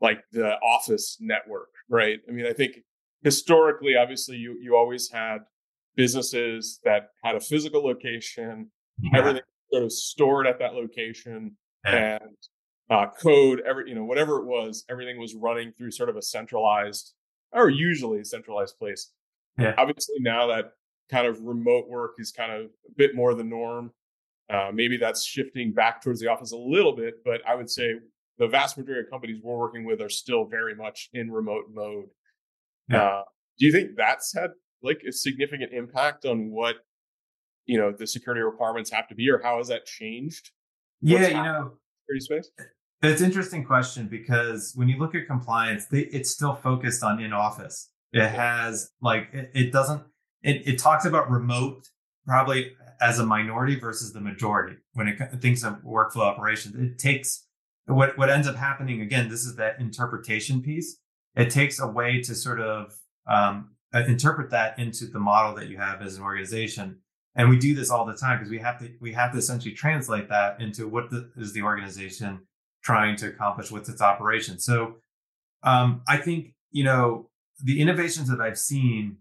like 0.00 0.20
the 0.32 0.54
office 0.60 1.16
network, 1.20 1.70
right? 1.88 2.20
I 2.28 2.32
mean, 2.32 2.46
I 2.46 2.52
think 2.52 2.78
historically, 3.22 3.96
obviously, 3.96 4.36
you 4.36 4.58
you 4.60 4.76
always 4.76 5.10
had 5.10 5.38
businesses 5.96 6.80
that 6.84 7.10
had 7.22 7.36
a 7.36 7.40
physical 7.40 7.84
location, 7.84 8.70
yeah. 9.00 9.18
everything 9.18 9.42
sort 9.72 9.84
of 9.84 9.92
stored 9.92 10.46
at 10.46 10.58
that 10.58 10.74
location, 10.74 11.56
yeah. 11.84 12.18
and 12.20 12.36
uh, 12.90 13.06
code, 13.20 13.62
every 13.66 13.88
you 13.88 13.94
know 13.94 14.04
whatever 14.04 14.38
it 14.38 14.44
was, 14.44 14.84
everything 14.88 15.18
was 15.18 15.34
running 15.34 15.72
through 15.72 15.90
sort 15.90 16.08
of 16.08 16.16
a 16.16 16.22
centralized 16.22 17.14
or 17.52 17.70
usually 17.70 18.20
a 18.20 18.24
centralized 18.24 18.78
place. 18.78 19.12
Yeah. 19.58 19.74
Obviously, 19.78 20.16
now 20.20 20.48
that 20.48 20.72
kind 21.10 21.26
of 21.26 21.40
remote 21.42 21.88
work 21.88 22.12
is 22.18 22.32
kind 22.32 22.52
of 22.52 22.66
a 22.66 22.92
bit 22.96 23.14
more 23.14 23.34
the 23.34 23.44
norm. 23.44 23.92
Uh, 24.52 24.70
maybe 24.72 24.96
that's 24.96 25.24
shifting 25.24 25.72
back 25.72 26.02
towards 26.02 26.20
the 26.20 26.28
office 26.28 26.52
a 26.52 26.56
little 26.56 26.94
bit, 26.94 27.14
but 27.24 27.40
I 27.48 27.54
would 27.54 27.70
say 27.70 27.94
the 28.38 28.46
vast 28.46 28.76
majority 28.76 29.06
of 29.06 29.10
companies 29.10 29.40
we're 29.42 29.56
working 29.56 29.84
with 29.84 30.00
are 30.00 30.10
still 30.10 30.44
very 30.44 30.74
much 30.74 31.08
in 31.14 31.30
remote 31.30 31.64
mode. 31.72 32.06
Yeah. 32.90 33.02
Uh, 33.02 33.22
do 33.58 33.66
you 33.66 33.72
think 33.72 33.92
that's 33.96 34.34
had 34.34 34.50
like 34.82 35.02
a 35.08 35.12
significant 35.12 35.72
impact 35.72 36.26
on 36.26 36.50
what 36.50 36.76
you 37.64 37.78
know 37.78 37.92
the 37.92 38.06
security 38.06 38.42
requirements 38.42 38.90
have 38.90 39.08
to 39.08 39.14
be, 39.14 39.30
or 39.30 39.40
how 39.42 39.58
has 39.58 39.68
that 39.68 39.86
changed? 39.86 40.50
yeah, 41.00 41.28
you 41.28 41.34
know, 41.34 41.72
security 42.02 42.20
space. 42.20 42.50
It's 43.02 43.20
an 43.20 43.26
interesting 43.26 43.64
question 43.64 44.08
because 44.08 44.72
when 44.74 44.88
you 44.88 44.98
look 44.98 45.14
at 45.14 45.26
compliance, 45.26 45.86
they, 45.86 46.00
it's 46.00 46.30
still 46.30 46.54
focused 46.54 47.02
on 47.02 47.20
in 47.20 47.32
office. 47.32 47.90
It 48.12 48.26
has 48.28 48.90
like 49.02 49.28
it, 49.32 49.50
it 49.54 49.72
doesn't. 49.72 50.02
It, 50.42 50.66
it 50.66 50.78
talks 50.78 51.04
about 51.04 51.30
remote 51.30 51.88
probably 52.26 52.72
as 53.00 53.18
a 53.18 53.26
minority 53.26 53.78
versus 53.78 54.12
the 54.12 54.20
majority 54.20 54.76
when 54.92 55.08
it 55.08 55.18
thinks 55.40 55.64
of 55.64 55.74
workflow 55.82 56.22
operations. 56.22 56.74
It 56.76 56.98
takes 56.98 57.46
what 57.86 58.16
what 58.16 58.30
ends 58.30 58.48
up 58.48 58.56
happening 58.56 59.00
again. 59.02 59.28
This 59.28 59.44
is 59.44 59.56
that 59.56 59.80
interpretation 59.80 60.62
piece. 60.62 60.98
It 61.36 61.50
takes 61.50 61.80
a 61.80 61.86
way 61.86 62.20
to 62.22 62.34
sort 62.34 62.60
of 62.60 62.94
um, 63.26 63.70
uh, 63.94 64.04
interpret 64.06 64.50
that 64.50 64.78
into 64.78 65.06
the 65.06 65.18
model 65.18 65.54
that 65.56 65.68
you 65.68 65.76
have 65.76 66.02
as 66.02 66.16
an 66.16 66.22
organization. 66.22 66.98
And 67.36 67.48
we 67.48 67.58
do 67.58 67.74
this 67.74 67.90
all 67.90 68.04
the 68.04 68.14
time 68.14 68.38
because 68.38 68.50
we 68.50 68.58
have 68.58 68.78
to 68.78 68.90
we 69.00 69.12
have 69.12 69.32
to 69.32 69.38
essentially 69.38 69.74
translate 69.74 70.28
that 70.28 70.60
into 70.60 70.88
what 70.88 71.10
the, 71.10 71.30
is 71.36 71.52
the 71.52 71.62
organization 71.62 72.40
trying 72.82 73.16
to 73.16 73.28
accomplish, 73.28 73.70
with 73.70 73.88
its 73.88 74.02
operation. 74.02 74.58
So 74.58 74.96
um, 75.62 76.02
I 76.06 76.18
think 76.18 76.54
you 76.70 76.84
know 76.84 77.30
the 77.62 77.80
innovations 77.80 78.28
that 78.28 78.40
I've 78.40 78.58
seen 78.58 79.18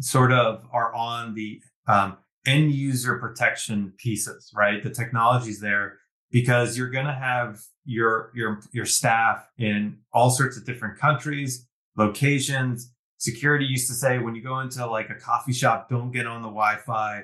sort 0.00 0.32
of 0.32 0.64
are 0.72 0.94
on 0.94 1.34
the 1.34 1.60
um, 1.86 2.18
end 2.46 2.72
user 2.72 3.18
protection 3.18 3.92
pieces, 3.98 4.50
right? 4.54 4.82
The 4.82 4.90
technology's 4.90 5.60
there 5.60 5.98
because 6.30 6.76
you're 6.76 6.90
going 6.90 7.06
to 7.06 7.14
have 7.14 7.60
your 7.84 8.32
your 8.34 8.60
your 8.72 8.86
staff 8.86 9.48
in 9.58 9.98
all 10.12 10.30
sorts 10.30 10.56
of 10.56 10.64
different 10.64 10.98
countries, 10.98 11.66
locations. 11.96 12.92
Security 13.18 13.64
used 13.64 13.88
to 13.88 13.94
say 13.94 14.18
when 14.18 14.34
you 14.34 14.42
go 14.42 14.60
into 14.60 14.86
like 14.86 15.08
a 15.10 15.14
coffee 15.14 15.52
shop, 15.52 15.88
don't 15.88 16.12
get 16.12 16.26
on 16.26 16.42
the 16.42 16.48
Wi-Fi, 16.48 17.22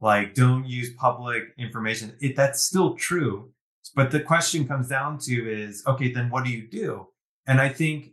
like 0.00 0.34
don't 0.34 0.66
use 0.66 0.92
public 0.94 1.44
information. 1.58 2.14
It, 2.20 2.36
that's 2.36 2.62
still 2.62 2.94
true, 2.94 3.52
but 3.94 4.10
the 4.10 4.20
question 4.20 4.66
comes 4.66 4.88
down 4.88 5.18
to 5.20 5.32
is 5.32 5.82
okay, 5.86 6.12
then 6.12 6.30
what 6.30 6.44
do 6.44 6.50
you 6.50 6.68
do? 6.68 7.06
And 7.46 7.60
I 7.60 7.68
think 7.68 8.10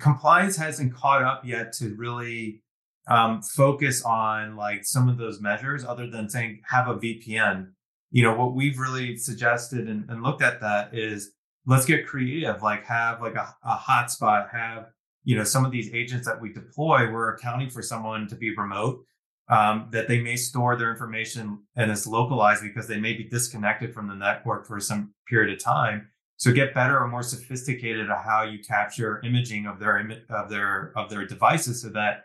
compliance 0.00 0.56
hasn't 0.56 0.94
caught 0.94 1.22
up 1.22 1.44
yet 1.44 1.72
to 1.74 1.94
really 1.96 2.62
um, 3.08 3.42
focus 3.42 4.02
on 4.04 4.56
like 4.56 4.84
some 4.84 5.08
of 5.08 5.18
those 5.18 5.40
measures 5.40 5.84
other 5.84 6.08
than 6.08 6.28
saying 6.28 6.60
have 6.68 6.88
a 6.88 6.94
VPN. 6.94 7.70
You 8.10 8.24
know, 8.24 8.34
what 8.34 8.54
we've 8.54 8.78
really 8.78 9.16
suggested 9.16 9.88
and, 9.88 10.08
and 10.10 10.22
looked 10.22 10.42
at 10.42 10.60
that 10.60 10.94
is 10.94 11.32
let's 11.66 11.86
get 11.86 12.06
creative, 12.06 12.62
like 12.62 12.84
have 12.86 13.20
like 13.20 13.36
a, 13.36 13.54
a 13.64 13.76
hotspot, 13.76 14.50
have, 14.50 14.86
you 15.24 15.36
know, 15.36 15.44
some 15.44 15.64
of 15.64 15.70
these 15.70 15.92
agents 15.92 16.26
that 16.26 16.40
we 16.40 16.52
deploy, 16.52 17.10
we're 17.10 17.34
accounting 17.34 17.70
for 17.70 17.82
someone 17.82 18.26
to 18.28 18.34
be 18.34 18.54
remote, 18.56 19.04
um, 19.48 19.88
that 19.90 20.08
they 20.08 20.20
may 20.20 20.36
store 20.36 20.76
their 20.76 20.90
information 20.90 21.62
and 21.76 21.90
it's 21.90 22.06
localized 22.06 22.62
because 22.62 22.86
they 22.86 22.98
may 22.98 23.12
be 23.12 23.24
disconnected 23.24 23.92
from 23.92 24.08
the 24.08 24.14
network 24.14 24.66
for 24.66 24.80
some 24.80 25.12
period 25.28 25.52
of 25.52 25.62
time. 25.62 26.08
So 26.36 26.52
get 26.52 26.74
better 26.74 26.98
or 26.98 27.06
more 27.06 27.22
sophisticated 27.22 28.08
at 28.08 28.24
how 28.24 28.44
you 28.44 28.60
capture 28.60 29.20
imaging 29.22 29.66
of 29.66 29.78
their 29.78 29.98
of 30.30 30.48
their 30.48 30.92
of 30.96 31.10
their 31.10 31.26
devices 31.26 31.82
so 31.82 31.90
that 31.90 32.24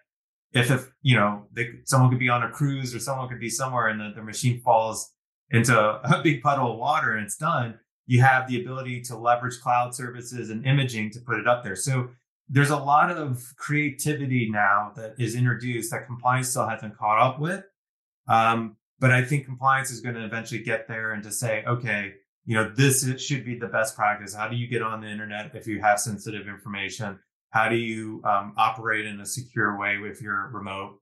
if, 0.56 0.72
if 0.72 0.92
you 1.02 1.18
know, 1.18 1.44
they, 1.52 1.70
someone 1.84 2.10
could 2.10 2.20
be 2.20 2.30
on 2.30 2.42
a 2.42 2.50
cruise 2.50 2.96
or 2.96 3.00
someone 3.00 3.28
could 3.28 3.40
be 3.40 3.50
somewhere 3.50 3.90
and 3.90 4.00
the, 4.00 4.14
the 4.16 4.24
machine 4.24 4.62
falls 4.62 5.12
into 5.52 5.78
a 5.78 6.22
big 6.24 6.42
puddle 6.42 6.72
of 6.72 6.80
water 6.80 7.12
and 7.12 7.26
it's 7.26 7.38
done, 7.38 7.78
you 8.08 8.22
have 8.22 8.48
the 8.48 8.62
ability 8.62 9.02
to 9.02 9.18
leverage 9.18 9.60
cloud 9.62 9.94
services 9.94 10.50
and 10.50 10.66
imaging 10.66 11.12
to 11.12 11.20
put 11.20 11.40
it 11.40 11.48
up 11.48 11.64
there. 11.64 11.76
So 11.76 12.10
there's 12.48 12.70
a 12.70 12.78
lot 12.78 13.12
of 13.12 13.44
creativity 13.58 14.50
now 14.50 14.94
that 14.96 15.16
is 15.20 15.36
introduced 15.36 15.92
that 15.92 16.06
compliance 16.06 16.50
still 16.50 16.68
hasn't 16.68 16.98
caught 16.98 17.20
up 17.20 17.40
with. 17.40 17.64
Um, 18.28 18.78
but 19.00 19.12
I 19.12 19.24
think 19.24 19.46
compliance 19.46 19.92
is 19.92 20.00
going 20.00 20.16
to 20.16 20.24
eventually 20.24 20.64
get 20.64 20.88
there 20.88 21.12
and 21.12 21.24
to 21.24 21.32
say, 21.32 21.64
okay, 21.66 22.14
you 22.46 22.56
know, 22.56 22.72
this 22.74 23.20
should 23.20 23.44
be 23.44 23.58
the 23.58 23.68
best 23.68 23.96
practice. 23.96 24.34
How 24.34 24.48
do 24.48 24.56
you 24.56 24.68
get 24.68 24.82
on 24.82 25.02
the 25.02 25.08
internet 25.08 25.52
if 25.54 25.68
you 25.68 25.82
have 25.82 26.00
sensitive 26.00 26.48
information? 26.48 27.20
How 27.56 27.70
do 27.70 27.78
you 27.78 28.22
um, 28.26 28.54
operate 28.58 29.06
in 29.06 29.22
a 29.22 29.26
secure 29.26 29.80
way 29.80 29.98
if 30.04 30.22
you're 30.22 30.50
remote? 30.50 31.00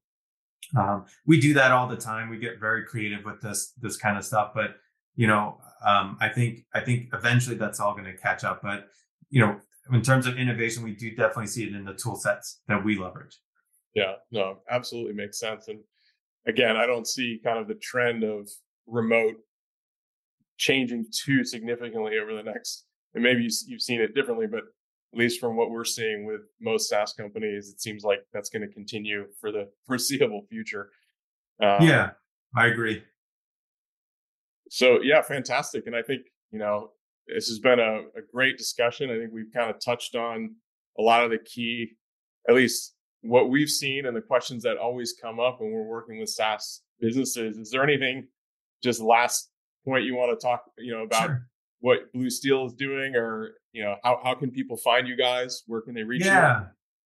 Um, 0.78 1.06
we 1.26 1.40
do 1.40 1.52
that 1.56 1.72
all 1.72 1.88
the 1.88 1.98
time. 1.98 2.30
We 2.30 2.38
get 2.38 2.60
very 2.60 2.86
creative 2.86 3.26
with 3.26 3.42
this 3.42 3.74
this 3.82 3.98
kind 3.98 4.20
of 4.20 4.24
stuff, 4.24 4.52
but 4.54 4.76
you 5.16 5.26
know, 5.26 5.58
um, 5.84 6.16
I 6.22 6.30
think 6.30 6.60
I 6.76 6.82
think 6.82 7.10
eventually 7.12 7.56
that's 7.56 7.80
all 7.80 7.94
going 7.94 8.06
to 8.06 8.16
catch 8.16 8.44
up. 8.44 8.62
But 8.62 8.86
you 9.32 9.42
know, 9.42 9.60
in 9.92 10.04
terms 10.04 10.28
of 10.28 10.38
innovation, 10.38 10.84
we 10.84 10.94
do 10.94 11.10
definitely 11.16 11.48
see 11.48 11.64
it 11.64 11.74
in 11.74 11.86
the 11.86 11.96
tool 11.96 12.16
sets 12.16 12.62
that 12.68 12.86
we 12.86 13.00
leverage. 13.00 13.36
Yeah, 13.96 14.14
no, 14.30 14.60
absolutely 14.70 15.14
makes 15.14 15.40
sense. 15.40 15.70
And 15.70 15.80
again, 16.46 16.78
I 16.78 16.86
don't 16.86 17.08
see 17.08 17.42
kind 17.44 17.58
of 17.58 17.68
the 17.68 17.76
trend 17.82 18.24
of 18.24 18.48
remote 18.86 19.38
changing 20.58 21.08
too 21.26 21.44
significantly 21.46 22.20
over 22.22 22.36
the 22.36 22.44
next. 22.44 22.86
And 23.16 23.24
maybe 23.24 23.50
you've 23.66 23.82
seen 23.82 24.02
it 24.02 24.14
differently, 24.14 24.46
but 24.46 24.66
at 25.14 25.20
least 25.20 25.40
from 25.40 25.56
what 25.56 25.70
we're 25.70 25.86
seeing 25.86 26.26
with 26.26 26.42
most 26.60 26.90
SaaS 26.90 27.14
companies, 27.14 27.70
it 27.70 27.80
seems 27.80 28.04
like 28.04 28.20
that's 28.34 28.50
going 28.50 28.68
to 28.68 28.74
continue 28.74 29.26
for 29.40 29.52
the 29.52 29.70
foreseeable 29.86 30.46
future. 30.50 30.90
Um, 31.62 31.82
yeah, 31.82 32.12
I 32.56 32.68
agree. 32.68 33.04
So 34.70 35.02
yeah, 35.02 35.22
fantastic. 35.22 35.86
And 35.86 35.96
I 35.96 36.02
think, 36.02 36.24
you 36.52 36.58
know, 36.58 36.92
this 37.28 37.48
has 37.48 37.60
been 37.60 37.80
a, 37.80 38.00
a 38.18 38.22
great 38.32 38.58
discussion. 38.58 39.12
I 39.12 39.20
think 39.20 39.32
we've 39.32 39.54
kind 39.54 39.70
of 39.70 39.80
touched 39.80 40.16
on 40.16 40.56
a 40.98 41.02
lot 41.02 41.24
of 41.24 41.30
the 41.30 41.38
key, 41.38 41.92
at 42.50 42.56
least 42.56 42.96
what 43.22 43.50
we've 43.50 43.70
seen 43.70 44.08
and 44.08 44.18
the 44.18 44.22
questions 44.22 44.64
that 44.64 44.78
always 44.78 45.14
come 45.14 45.40
up 45.40 45.62
when 45.62 45.72
we're 45.72 45.84
working 45.84 46.20
with 46.20 46.30
SaaS 46.30 46.82
businesses. 47.00 47.58
Is 47.58 47.70
there 47.70 47.84
anything 47.84 48.28
just 48.84 49.00
last 49.00 49.50
point 49.86 50.06
you 50.06 50.16
want 50.16 50.38
to 50.38 50.44
talk, 50.44 50.64
you 50.80 50.92
know, 50.92 51.04
about 51.04 51.28
sure 51.28 51.48
what 51.84 52.14
Blue 52.14 52.30
Steel 52.30 52.66
is 52.66 52.74
doing, 52.74 53.14
or 53.18 53.56
you 53.74 53.84
know, 53.84 53.98
how 54.06 54.18
how 54.24 54.36
can 54.36 54.52
people 54.52 54.78
find 54.78 55.06
you 55.06 55.18
guys? 55.18 55.64
Where 55.68 55.82
can 55.82 55.94
they 55.94 56.04
reach 56.04 56.24
yeah. 56.24 56.62
you? 56.62 56.66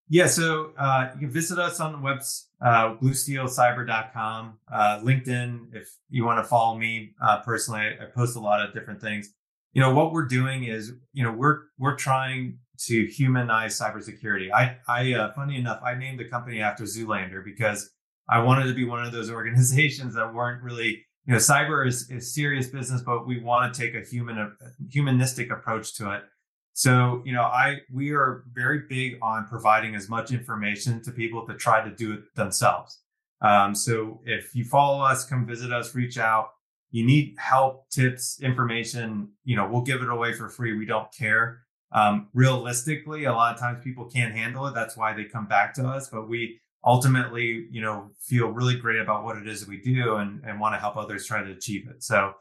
Yeah, 0.10 0.28
so 0.28 0.72
uh, 0.78 1.10
you 1.16 1.22
can 1.22 1.32
visit 1.32 1.58
us 1.58 1.80
on 1.80 1.94
the 1.94 1.98
webs, 1.98 2.50
uh, 2.62 2.96
bluesteelcyber.com, 2.96 4.60
uh, 4.72 5.00
LinkedIn. 5.00 5.74
If 5.74 5.90
you 6.10 6.24
want 6.24 6.42
to 6.42 6.48
follow 6.48 6.78
me 6.78 7.16
uh, 7.20 7.42
personally, 7.42 7.82
I, 7.82 8.04
I 8.04 8.06
post 8.16 8.38
a 8.38 8.40
lot 8.40 8.62
of 8.62 8.74
different 8.74 9.02
things. 9.02 9.34
You 9.74 9.82
know, 9.82 9.94
what 9.94 10.14
we're 10.14 10.28
doing 10.28 10.66
is, 10.66 10.94
you 11.12 11.24
know, 11.24 11.32
we're 11.32 11.62
we're 11.80 11.96
trying 11.96 12.60
to 12.86 13.06
humanize 13.08 13.80
cybersecurity. 13.80 14.52
I, 14.54 14.78
I, 14.88 15.12
uh, 15.14 15.34
funny 15.34 15.58
enough, 15.58 15.82
I 15.84 15.96
named 15.96 16.20
the 16.20 16.30
company 16.30 16.62
after 16.62 16.84
Zoolander 16.84 17.44
because 17.44 17.90
I 18.30 18.42
wanted 18.42 18.68
to 18.68 18.76
be 18.76 18.86
one 18.86 19.04
of 19.04 19.12
those 19.12 19.32
organizations 19.40 20.14
that 20.14 20.36
weren't 20.36 20.62
really 20.62 21.07
you 21.28 21.34
know, 21.34 21.40
cyber 21.40 21.86
is, 21.86 22.10
is 22.10 22.34
serious 22.34 22.68
business, 22.68 23.02
but 23.02 23.28
we 23.28 23.40
want 23.40 23.74
to 23.74 23.80
take 23.80 23.94
a 23.96 24.02
human, 24.02 24.38
a 24.38 24.52
humanistic 24.90 25.52
approach 25.52 25.94
to 25.96 26.12
it. 26.12 26.24
So, 26.72 27.22
you 27.26 27.34
know, 27.34 27.42
I 27.42 27.80
we 27.92 28.12
are 28.12 28.46
very 28.54 28.84
big 28.88 29.18
on 29.22 29.46
providing 29.46 29.94
as 29.96 30.10
much 30.10 30.32
information 30.32 31.02
to 31.04 31.12
people 31.12 31.46
to 31.48 31.56
try 31.56 31.84
to 31.84 31.94
do 31.94 32.14
it 32.14 32.36
themselves. 32.36 33.00
Um, 33.42 33.76
so, 33.76 34.22
if 34.26 34.56
you 34.56 34.64
follow 34.64 35.04
us, 35.04 35.26
come 35.26 35.46
visit 35.46 35.74
us, 35.74 35.94
reach 35.96 36.18
out. 36.18 36.52
You 36.92 37.06
need 37.06 37.36
help, 37.38 37.90
tips, 37.90 38.40
information. 38.42 39.30
You 39.44 39.58
know, 39.58 39.68
we'll 39.68 39.82
give 39.82 40.02
it 40.02 40.10
away 40.10 40.34
for 40.34 40.48
free. 40.48 40.78
We 40.78 40.86
don't 40.86 41.12
care. 41.12 41.64
Um, 41.92 42.30
realistically, 42.34 43.26
a 43.26 43.34
lot 43.34 43.54
of 43.54 43.60
times 43.60 43.84
people 43.84 44.06
can't 44.06 44.34
handle 44.34 44.66
it. 44.68 44.76
That's 44.76 44.96
why 44.96 45.14
they 45.14 45.26
come 45.26 45.48
back 45.48 45.74
to 45.76 45.86
us. 45.86 46.10
But 46.10 46.30
we 46.30 46.60
ultimately, 46.86 47.68
you 47.72 47.82
know, 47.82 48.12
feel 48.20 48.50
really 48.50 48.78
great 48.78 49.00
about 49.00 49.24
what 49.24 49.38
it 49.38 49.48
is 49.48 49.62
that 49.62 49.70
we 49.70 49.82
do 49.82 50.16
and, 50.16 50.44
and 50.46 50.60
want 50.60 50.76
to 50.76 50.80
help 50.80 50.98
others 50.98 51.26
try 51.26 51.44
to 51.44 51.52
achieve 51.52 51.88
it. 51.90 52.04
So, 52.04 52.34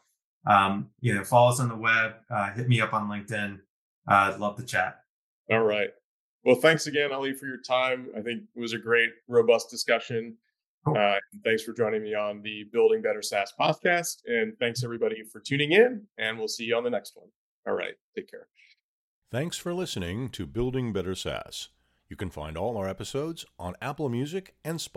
um, 0.47 0.91
you 1.01 1.15
know, 1.15 1.25
follow 1.25 1.51
us 1.51 1.61
on 1.61 1.69
the 1.69 1.77
web, 1.77 2.15
uh, 2.31 2.53
hit 2.53 2.69
me 2.69 2.81
up 2.81 2.93
on 2.93 3.09
LinkedIn. 3.09 3.59
Uh, 4.09 4.33
I'd 4.33 4.39
love 4.39 4.57
to 4.57 4.65
chat. 4.65 5.01
All 5.51 5.65
right. 5.65 5.89
Well, 6.45 6.57
thanks 6.57 6.87
again, 6.87 7.13
Ali, 7.13 7.33
for 7.33 7.47
your 7.47 7.61
time. 7.61 8.09
I 8.17 8.21
think 8.21 8.43
it 8.55 8.61
was 8.61 8.73
a 8.73 8.79
great, 8.79 9.11
robust 9.27 9.69
discussion. 9.69 10.37
Cool. 10.85 10.97
Uh, 10.97 11.17
thanks 11.43 11.65
for 11.65 11.73
joining 11.73 12.05
me 12.05 12.15
on 12.15 12.41
the 12.43 12.65
Building 12.73 13.03
Better 13.03 13.23
SaaS 13.23 13.53
podcast. 13.59 14.19
And 14.27 14.57
thanks 14.61 14.85
everybody 14.85 15.25
for 15.25 15.41
tuning 15.41 15.73
in. 15.73 16.07
And 16.19 16.39
we'll 16.39 16.47
see 16.47 16.65
you 16.65 16.77
on 16.77 16.85
the 16.85 16.91
next 16.91 17.17
one. 17.17 17.27
All 17.67 17.75
right. 17.75 17.95
Take 18.15 18.31
care. 18.31 18.47
Thanks 19.33 19.57
for 19.57 19.75
listening 19.75 20.29
to 20.29 20.47
Building 20.47 20.93
Better 20.93 21.17
SaaS. 21.17 21.71
You 22.09 22.15
can 22.15 22.31
find 22.31 22.57
all 22.57 22.77
our 22.77 22.89
episodes 22.89 23.45
on 23.59 23.75
Apple 23.83 24.09
Music 24.09 24.55
and 24.65 24.79
Spotify. 24.79 24.95